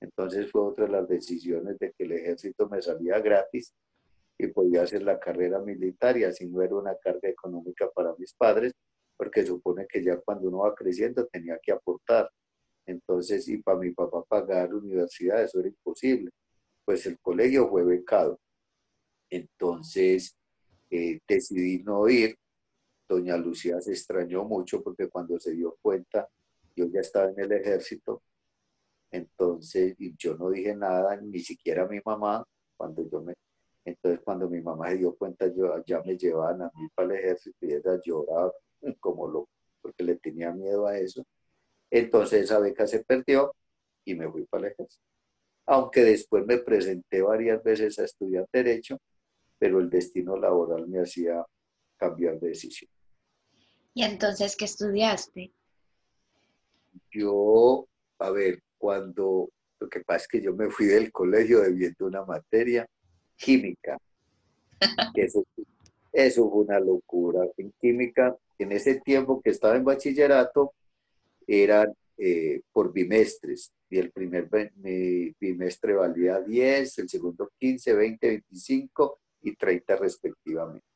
Entonces 0.01 0.51
fue 0.51 0.63
otra 0.63 0.87
de 0.87 0.93
las 0.93 1.07
decisiones 1.07 1.79
de 1.79 1.93
que 1.93 2.05
el 2.05 2.13
ejército 2.13 2.67
me 2.71 2.81
salía 2.81 3.19
gratis 3.21 3.75
y 4.39 4.47
podía 4.47 4.83
hacer 4.83 5.03
la 5.03 5.21
carrera 5.21 5.61
militar 5.61 6.17
y 6.17 6.25
así 6.25 6.47
no 6.47 6.63
era 6.63 6.75
una 6.75 6.97
carga 6.97 7.29
económica 7.29 7.91
para 7.95 8.15
mis 8.17 8.33
padres, 8.33 8.73
porque 9.25 9.47
supone 9.47 9.87
que 9.87 10.05
ya 10.05 10.19
cuando 10.19 10.49
uno 10.49 10.59
va 10.59 10.75
creciendo 10.75 11.27
tenía 11.27 11.59
que 11.63 11.73
aportar. 11.73 12.31
Entonces, 12.85 13.49
y 13.49 13.57
para 13.57 13.79
mi 13.79 13.91
papá 13.91 14.23
pagar 14.25 14.75
universidad, 14.75 15.43
eso 15.43 15.61
era 15.61 15.69
imposible. 15.69 16.31
Pues 16.85 17.07
el 17.07 17.19
colegio 17.21 17.71
fue 17.71 17.85
becado. 17.85 18.39
Entonces, 19.31 20.37
eh, 20.91 21.21
decidí 21.27 21.83
no 21.83 22.07
ir. 22.07 22.37
Doña 23.09 23.39
Lucía 23.39 23.81
se 23.81 23.93
extrañó 23.93 24.45
mucho 24.45 24.83
porque 24.83 25.09
cuando 25.09 25.39
se 25.41 25.53
dio 25.53 25.75
cuenta, 25.81 26.29
yo 26.77 26.87
ya 26.87 27.01
estaba 27.01 27.31
en 27.31 27.41
el 27.41 27.53
ejército. 27.53 28.23
Entonces, 29.11 29.95
y 29.99 30.15
yo 30.19 30.37
no 30.37 30.51
dije 30.51 30.77
nada, 30.77 31.17
ni 31.17 31.39
siquiera 31.41 31.85
a 31.85 31.89
mi 31.89 32.01
mamá, 32.05 32.45
cuando 32.77 33.09
yo 33.09 33.23
me... 33.23 33.33
Entonces, 33.87 34.21
cuando 34.23 34.51
mi 34.51 34.61
mamá 34.61 34.91
se 34.91 34.99
dio 34.99 35.17
cuenta, 35.17 35.47
yo, 35.47 35.83
ya 35.87 36.03
me 36.03 36.19
llevaban 36.19 36.63
a 36.63 36.71
mí 36.75 36.89
para 36.95 37.15
el 37.15 37.21
ejército 37.21 37.57
y 37.67 37.73
ella 37.73 37.99
lloraba 38.05 38.53
como 39.01 39.29
loco, 39.29 39.51
porque 39.81 40.05
le 40.05 40.17
tenía 40.17 40.53
miedo 40.53 40.87
a 40.87 40.99
eso. 40.99 41.25
Entonces 41.91 42.43
esa 42.43 42.59
beca 42.59 42.87
se 42.87 43.05
perdió 43.05 43.55
y 44.05 44.15
me 44.15 44.31
fui 44.31 44.45
para 44.47 44.67
el 44.67 44.73
ejército. 44.73 45.05
Aunque 45.67 46.03
después 46.03 46.45
me 46.45 46.59
presenté 46.59 47.23
varias 47.23 47.63
veces 47.63 47.99
a 47.99 48.05
estudiar 48.05 48.47
derecho, 48.53 48.99
pero 49.59 49.81
el 49.81 49.89
destino 49.89 50.37
laboral 50.37 50.87
me 50.89 51.01
hacía 51.01 51.45
cambiar 51.97 52.39
de 52.39 52.49
decisión. 52.49 52.91
¿Y 53.95 54.03
entonces 54.03 54.57
qué 54.57 54.65
estudiaste? 54.65 55.53
Yo, 57.11 57.87
a 58.19 58.31
ver, 58.31 58.61
cuando, 58.77 59.49
lo 59.79 59.89
que 59.89 60.01
pasa 60.01 60.23
es 60.23 60.29
que 60.29 60.43
yo 60.43 60.53
me 60.53 60.69
fui 60.69 60.87
del 60.87 61.13
colegio 61.13 61.61
debiendo 61.61 62.07
una 62.07 62.25
materia, 62.25 62.87
química. 63.37 63.97
eso, 65.15 65.45
eso 66.13 66.51
fue 66.51 66.65
una 66.65 66.81
locura. 66.81 67.47
En 67.57 67.73
química 67.81 68.37
en 68.59 68.73
ese 68.73 69.01
tiempo 69.01 69.41
que 69.43 69.51
estaba 69.51 69.77
en 69.77 69.85
bachillerato 69.85 70.73
eran 71.47 71.93
eh, 72.17 72.63
por 72.73 72.93
bimestres 72.93 73.73
y 73.91 73.99
el 73.99 74.11
primer 74.13 74.49
bimestre 75.39 75.95
valía 75.95 76.41
10, 76.41 76.99
el 76.99 77.09
segundo 77.09 77.51
15, 77.59 77.95
20, 77.95 78.27
25 78.29 79.21
y 79.43 79.57
30 79.57 79.97
respectivamente. 79.97 80.87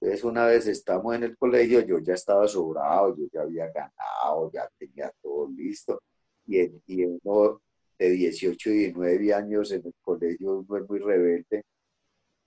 Entonces 0.00 0.24
una 0.24 0.46
vez 0.46 0.66
estamos 0.66 1.14
en 1.14 1.24
el 1.24 1.36
colegio, 1.36 1.80
yo 1.80 1.98
ya 1.98 2.14
estaba 2.14 2.46
sobrado, 2.48 3.16
yo 3.16 3.26
ya 3.32 3.42
había 3.42 3.70
ganado, 3.70 4.50
ya 4.52 4.68
tenía 4.78 5.12
todo 5.22 5.48
listo 5.50 6.02
y, 6.46 6.60
y 6.86 7.04
uno 7.04 7.60
de 7.98 8.10
18 8.10 8.70
y 8.70 8.72
19 8.78 9.34
años 9.34 9.72
en 9.72 9.86
el 9.86 9.94
colegio 10.02 10.58
uno 10.58 10.76
es 10.76 10.88
muy 10.88 10.98
rebelde 10.98 11.64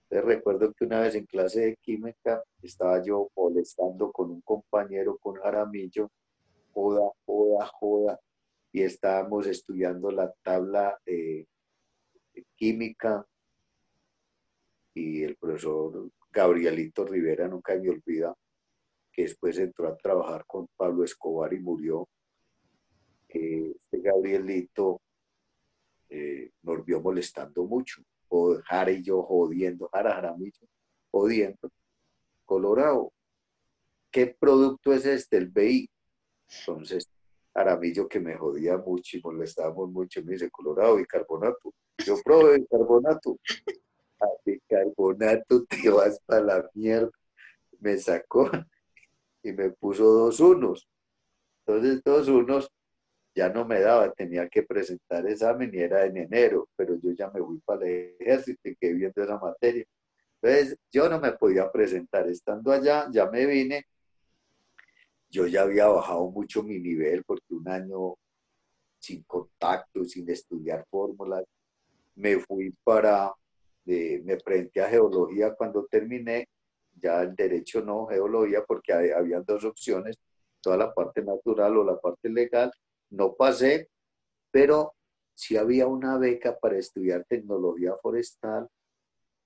recuerdo 0.10 0.74
que 0.74 0.86
una 0.86 1.02
vez 1.02 1.16
en 1.16 1.26
clase 1.26 1.62
de 1.62 1.76
química 1.78 2.42
estaba 2.62 3.04
yo 3.04 3.30
molestando 3.36 4.12
con 4.12 4.32
un 4.32 4.42
compañero, 4.42 5.18
con 5.18 5.36
Jaramillo, 5.36 6.10
joda, 6.72 7.10
joda, 7.26 7.66
joda, 7.74 8.20
y 8.72 8.84
estábamos 8.84 9.48
estudiando 9.48 10.12
la 10.12 10.32
tabla 10.44 10.98
de, 11.06 11.48
química. 12.56 13.26
Y 14.94 15.24
el 15.24 15.36
profesor 15.36 16.10
Gabrielito 16.32 17.06
Rivera 17.06 17.48
nunca 17.48 17.76
me 17.76 17.90
olvida 17.90 18.34
que 19.12 19.24
después 19.24 19.58
entró 19.58 19.90
a 19.90 19.98
trabajar 19.98 20.46
con 20.46 20.68
Pablo 20.76 21.04
Escobar 21.04 21.54
y 21.54 21.60
murió. 21.60 22.08
este 23.28 24.00
Gabrielito 24.00 25.02
eh, 26.10 26.52
nos 26.62 26.86
vio 26.86 27.02
molestando 27.02 27.66
mucho 27.66 28.02
o 28.30 28.58
Jara 28.64 28.92
y 28.92 29.04
yo 29.04 29.24
jodiendo, 29.24 29.90
Jara 29.92 30.14
Jaramillo, 30.14 30.68
jodiendo. 31.12 31.70
Colorado, 32.46 33.12
¿qué 34.12 34.28
producto 34.28 34.94
es 34.94 35.06
este? 35.06 35.38
El 35.38 35.48
BI. 35.48 35.90
Entonces, 36.60 37.10
Jaramillo 37.54 38.08
que 38.08 38.20
me 38.20 38.38
jodía 38.38 38.78
mucho 38.78 39.18
y 39.18 39.22
molestábamos 39.22 39.90
mucho, 39.90 40.24
me 40.24 40.34
dice, 40.34 40.50
Colorado, 40.50 40.98
bicarbonato. 40.98 41.74
Yo 42.06 42.16
probé 42.24 42.60
bicarbonato. 42.60 43.38
A 44.20 44.26
bicarbonato 44.46 45.66
te 45.66 45.90
vas 45.90 46.20
para 46.26 46.42
la 46.42 46.70
mierda. 46.74 47.12
Me 47.80 47.98
sacó 47.98 48.50
y 49.44 49.52
me 49.52 49.72
puso 49.72 50.04
dos 50.06 50.40
unos. 50.40 50.88
Entonces, 51.66 52.02
dos 52.04 52.28
unos 52.28 52.72
ya 53.38 53.50
no 53.50 53.66
me 53.66 53.80
daba, 53.80 54.12
tenía 54.14 54.50
que 54.50 54.64
presentar 54.64 55.28
examen 55.28 55.70
y 55.72 55.78
era 55.78 56.06
en 56.06 56.18
enero, 56.18 56.68
pero 56.76 56.96
yo 56.96 57.12
ya 57.12 57.30
me 57.30 57.40
fui 57.40 57.60
para 57.60 57.86
el 57.88 58.16
ejército 58.20 58.68
y 58.68 58.76
quedé 58.76 58.94
viendo 58.96 59.24
esa 59.24 59.38
materia. 59.38 59.86
Entonces, 60.42 60.76
yo 60.92 61.08
no 61.08 61.20
me 61.20 61.34
podía 61.34 61.72
presentar. 61.72 62.28
Estando 62.28 62.72
allá, 62.72 63.08
ya 63.12 63.30
me 63.30 63.46
vine. 63.46 63.86
Yo 65.30 65.46
ya 65.46 65.62
había 65.62 65.86
bajado 65.88 66.32
mucho 66.32 66.64
mi 66.64 66.80
nivel 66.80 67.24
porque 67.26 67.54
un 67.54 67.68
año 67.70 68.16
sin 68.98 69.22
contacto, 69.24 70.04
sin 70.04 70.28
estudiar 70.32 70.84
fórmulas, 70.90 71.46
me 72.16 72.40
fui 72.40 72.74
para, 72.84 73.32
me 73.86 74.38
presenté 74.44 74.82
a 74.82 74.90
geología 74.90 75.54
cuando 75.54 75.86
terminé, 75.86 76.50
ya 76.96 77.22
el 77.22 77.36
derecho 77.36 77.82
no, 77.82 78.08
geología, 78.08 78.64
porque 78.66 78.94
había 78.94 79.42
dos 79.42 79.64
opciones, 79.64 80.18
toda 80.60 80.78
la 80.78 80.92
parte 80.92 81.22
natural 81.24 81.78
o 81.78 81.84
la 81.84 82.00
parte 82.00 82.30
legal, 82.30 82.72
no 83.10 83.36
pasé, 83.36 83.90
pero 84.52 84.94
sí 85.34 85.58
había 85.58 85.88
una 85.88 86.18
beca 86.18 86.58
para 86.58 86.78
estudiar 86.78 87.26
tecnología 87.26 87.96
forestal 88.02 88.68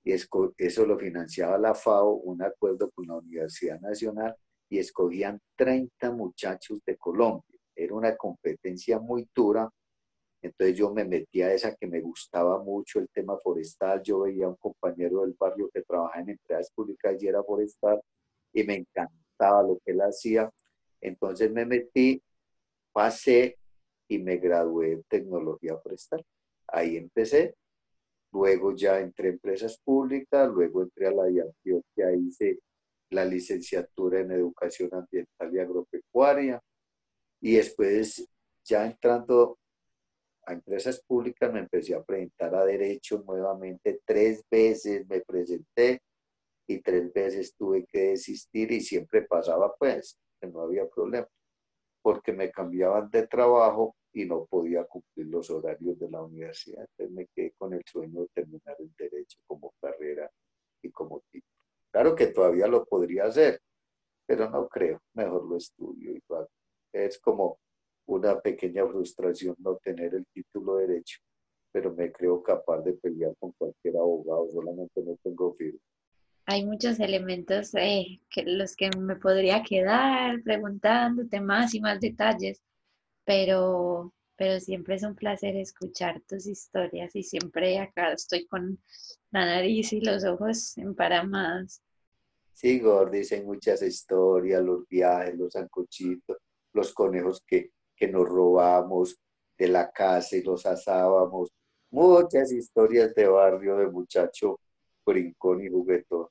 y 0.03 0.13
eso 0.13 0.85
lo 0.85 0.97
financiaba 0.97 1.57
la 1.57 1.75
FAO, 1.75 2.13
un 2.13 2.41
acuerdo 2.41 2.89
con 2.91 3.07
la 3.07 3.15
Universidad 3.15 3.79
Nacional 3.81 4.35
y 4.69 4.79
escogían 4.79 5.39
30 5.55 6.11
muchachos 6.11 6.79
de 6.85 6.97
Colombia. 6.97 7.59
Era 7.75 7.93
una 7.93 8.15
competencia 8.15 8.99
muy 8.99 9.27
dura 9.35 9.69
Entonces 10.41 10.77
yo 10.77 10.91
me 10.93 11.05
metí 11.05 11.41
a 11.41 11.53
esa 11.53 11.75
que 11.75 11.87
me 11.87 12.01
gustaba 12.01 12.63
mucho 12.63 12.99
el 12.99 13.09
tema 13.09 13.37
forestal. 13.37 14.01
Yo 14.03 14.21
veía 14.21 14.45
a 14.45 14.49
un 14.49 14.55
compañero 14.55 15.21
del 15.21 15.35
barrio 15.39 15.69
que 15.73 15.83
trabajaba 15.83 16.21
en 16.21 16.29
empresas 16.31 16.71
públicas 16.73 17.21
y 17.21 17.27
era 17.27 17.43
forestal 17.43 18.01
y 18.53 18.63
me 18.63 18.75
encantaba 18.75 19.63
lo 19.63 19.79
que 19.85 19.91
él 19.91 20.01
hacía. 20.01 20.49
Entonces 21.01 21.51
me 21.51 21.65
metí, 21.65 22.21
pasé 22.91 23.57
y 24.07 24.19
me 24.19 24.37
gradué 24.37 24.93
en 24.93 25.03
tecnología 25.03 25.77
forestal. 25.77 26.23
Ahí 26.67 26.97
empecé. 26.97 27.55
Luego 28.31 28.75
ya 28.75 28.99
entré 28.99 29.29
a 29.29 29.31
empresas 29.31 29.77
públicas, 29.83 30.49
luego 30.49 30.83
entré 30.83 31.07
a 31.07 31.11
la 31.11 31.23
Antioquia, 31.23 32.13
hice 32.13 32.59
la 33.09 33.25
licenciatura 33.25 34.21
en 34.21 34.31
educación 34.31 34.89
ambiental 34.93 35.53
y 35.53 35.59
agropecuaria. 35.59 36.61
Y 37.41 37.55
después, 37.55 38.27
ya 38.63 38.85
entrando 38.85 39.59
a 40.45 40.53
empresas 40.53 41.01
públicas, 41.05 41.51
me 41.51 41.59
empecé 41.59 41.93
a 41.93 42.03
presentar 42.03 42.55
a 42.55 42.65
derecho 42.65 43.23
nuevamente. 43.27 43.99
Tres 44.05 44.43
veces 44.49 45.05
me 45.07 45.21
presenté 45.21 46.01
y 46.67 46.81
tres 46.81 47.11
veces 47.13 47.53
tuve 47.55 47.85
que 47.85 48.11
desistir 48.11 48.71
y 48.71 48.81
siempre 48.81 49.23
pasaba 49.23 49.75
pues, 49.77 50.17
que 50.39 50.47
no 50.47 50.61
había 50.61 50.87
problema, 50.87 51.27
porque 52.01 52.33
me 52.33 52.51
cambiaban 52.51 53.09
de 53.09 53.27
trabajo 53.27 53.95
y 54.13 54.25
no 54.25 54.45
podía 54.45 54.83
cumplir 54.85 55.27
los 55.27 55.49
horarios 55.49 55.97
de 55.99 56.09
la 56.09 56.21
universidad. 56.21 56.81
Entonces 56.81 57.15
me 57.15 57.27
quedé 57.27 57.51
con 57.57 57.73
el 57.73 57.83
sueño 57.85 58.21
de 58.21 58.27
terminar 58.33 58.75
el 58.79 58.91
derecho 58.97 59.39
como 59.47 59.73
carrera 59.81 60.29
y 60.81 60.91
como 60.91 61.21
tipo. 61.31 61.47
Claro 61.91 62.15
que 62.15 62.27
todavía 62.27 62.67
lo 62.67 62.85
podría 62.85 63.25
hacer, 63.25 63.61
pero 64.25 64.49
no 64.49 64.67
creo. 64.67 65.01
Mejor 65.13 65.45
lo 65.45 65.57
estudio 65.57 66.11
igual. 66.15 66.47
Es 66.93 67.19
como 67.19 67.59
una 68.07 68.39
pequeña 68.39 68.85
frustración 68.87 69.55
no 69.59 69.77
tener 69.77 70.15
el 70.15 70.25
título 70.33 70.77
de 70.77 70.87
derecho, 70.87 71.19
pero 71.71 71.93
me 71.93 72.11
creo 72.11 72.41
capaz 72.43 72.81
de 72.81 72.93
pelear 72.93 73.33
con 73.39 73.51
cualquier 73.53 73.97
abogado, 73.97 74.49
solamente 74.49 75.01
no 75.03 75.17
tengo 75.23 75.53
firma. 75.53 75.79
Hay 76.45 76.65
muchos 76.65 76.99
elementos 76.99 77.73
eh, 77.75 78.19
que 78.29 78.43
los 78.43 78.75
que 78.75 78.89
me 78.97 79.15
podría 79.15 79.63
quedar 79.63 80.41
preguntándote 80.43 81.39
más 81.39 81.73
y 81.73 81.79
más 81.81 81.99
detalles, 81.99 82.61
pero, 83.25 84.13
pero 84.35 84.59
siempre 84.59 84.95
es 84.95 85.03
un 85.03 85.15
placer 85.15 85.55
escuchar 85.55 86.21
tus 86.27 86.47
historias 86.47 87.15
y 87.15 87.23
siempre 87.23 87.79
acá 87.79 88.11
estoy 88.13 88.45
con 88.47 88.79
la 89.31 89.45
nariz 89.45 89.93
y 89.93 90.01
los 90.01 90.25
ojos 90.25 90.77
emparamados. 90.77 91.81
Sí, 92.53 92.79
Gordis, 92.79 93.31
hay 93.31 93.43
muchas 93.43 93.81
historias, 93.81 94.63
los 94.63 94.87
viajes, 94.87 95.35
los 95.37 95.55
ancochitos, 95.55 96.37
los 96.73 96.93
conejos 96.93 97.41
que, 97.47 97.71
que 97.95 98.07
nos 98.07 98.27
robamos 98.27 99.17
de 99.57 99.67
la 99.67 99.91
casa 99.91 100.35
y 100.35 100.43
los 100.43 100.65
asábamos, 100.65 101.49
muchas 101.91 102.51
historias 102.51 103.13
de 103.15 103.27
barrio 103.27 103.77
de 103.77 103.87
muchacho 103.87 104.59
brincón 105.05 105.63
y 105.63 105.69
juguetón. 105.69 106.27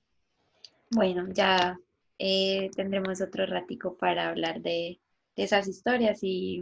Bueno, 0.90 1.26
ya 1.32 1.78
eh, 2.18 2.70
tendremos 2.74 3.20
otro 3.20 3.46
ratico 3.46 3.96
para 3.96 4.28
hablar 4.28 4.60
de, 4.60 5.00
esas 5.36 5.68
historias 5.68 6.18
y, 6.22 6.60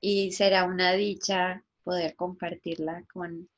y 0.00 0.32
será 0.32 0.64
una 0.64 0.94
dicha 0.94 1.62
poder 1.84 2.16
compartirla 2.16 3.04
con, 3.12 3.48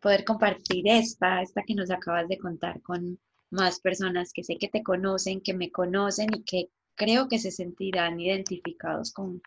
poder 0.00 0.24
compartir 0.24 0.88
esta, 0.88 1.40
esta 1.40 1.62
que 1.62 1.74
nos 1.74 1.90
acabas 1.90 2.28
de 2.28 2.38
contar 2.38 2.82
con 2.82 3.18
más 3.50 3.80
personas 3.80 4.32
que 4.32 4.44
sé 4.44 4.58
que 4.58 4.68
te 4.68 4.82
conocen, 4.82 5.40
que 5.40 5.54
me 5.54 5.70
conocen 5.70 6.34
y 6.34 6.42
que 6.42 6.70
creo 6.94 7.28
que 7.28 7.38
se 7.38 7.50
sentirán 7.50 8.20
identificados 8.20 9.12
con, 9.12 9.42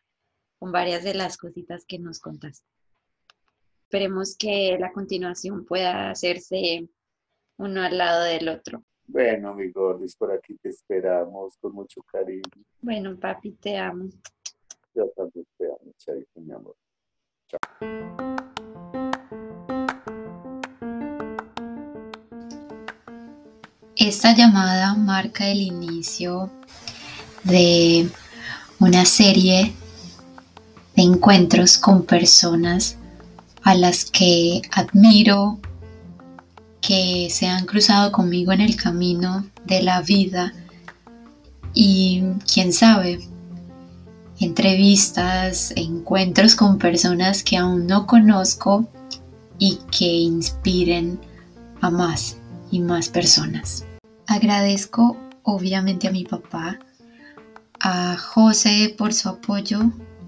con 0.59 0.71
varias 0.71 1.03
de 1.03 1.13
las 1.13 1.38
cositas 1.38 1.86
que 1.86 1.99
nos 1.99 2.19
contaste. 2.19 2.65
Esperemos 3.83 4.36
que 4.38 4.77
la 4.79 4.91
continuación 4.91 5.65
pueda 5.65 6.09
hacerse 6.09 6.88
uno 7.63 7.82
al 7.82 7.97
lado 7.97 8.23
del 8.23 8.49
otro. 8.49 8.84
Bueno, 9.08 9.54
mi 9.54 9.69
gordis, 9.71 10.15
por 10.15 10.32
aquí 10.32 10.56
te 10.62 10.69
esperamos 10.69 11.58
con 11.58 11.73
mucho 11.73 12.02
cariño. 12.04 12.41
Bueno, 12.82 13.17
papi, 13.17 13.52
te 13.52 13.78
amo. 13.78 14.10
Yo 14.93 15.10
también 15.15 15.45
te 15.58 15.65
amo, 15.65 15.93
Chaito, 15.97 16.41
mi 16.41 16.54
amor. 16.54 16.76
Chao. 17.47 17.60
Esta 23.95 24.36
llamada 24.36 24.95
marca 24.95 25.47
el 25.47 25.62
inicio 25.62 26.49
de 27.43 28.10
una 28.80 29.06
serie 29.06 29.73
de 30.95 31.04
encuentros 31.04 31.78
con 31.78 32.06
personas 32.06 32.97
a 33.62 33.76
las 33.76 34.06
que 34.06 34.62
admiro, 34.71 35.60
que 36.86 37.30
se 37.32 37.48
han 37.48 37.65
cruzado 37.65 38.12
conmigo 38.12 38.52
en 38.52 38.60
el 38.60 38.76
camino 38.76 39.48
de 39.65 39.82
la 39.82 40.02
vida 40.02 40.54
y 41.74 42.22
quién 42.54 42.74
sabe, 42.74 43.26
entrevistas, 44.39 45.72
encuentros 45.78 46.56
con 46.56 46.78
personas 46.78 47.41
que 47.41 47.56
aún 47.56 47.88
no 47.88 48.06
conozco 48.06 48.86
y 49.58 49.80
que 49.98 50.06
inspiren 50.06 51.19
a 51.80 51.89
más 51.89 52.38
y 52.69 52.82
más 52.82 53.08
personas. 53.08 53.86
Agradezco 54.28 55.17
obviamente 55.43 56.10
a 56.10 56.12
mi 56.12 56.26
papá, 56.26 56.80
a 57.80 58.17
José 58.17 58.93
por 58.98 59.13
su 59.13 59.30
apoyo, 59.30 59.80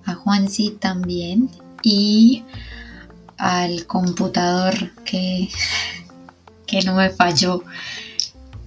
a 0.05 0.13
Juansi 0.15 0.71
también 0.71 1.49
y 1.83 2.45
al 3.37 3.85
computador 3.87 4.91
que 5.03 5.49
que 6.65 6.81
no 6.81 6.95
me 6.95 7.09
falló. 7.09 7.63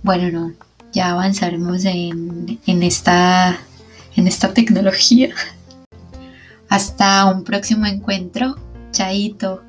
Bueno, 0.03 0.31
no, 0.31 0.55
ya 0.93 1.11
avanzaremos 1.11 1.85
en, 1.85 2.59
en, 2.67 2.83
esta, 2.83 3.59
en 4.17 4.27
esta 4.27 4.53
tecnología. 4.53 5.35
Hasta 6.69 7.27
un 7.27 7.45
próximo 7.45 7.87
encuentro. 7.87 8.57
Chaito. 8.91 9.63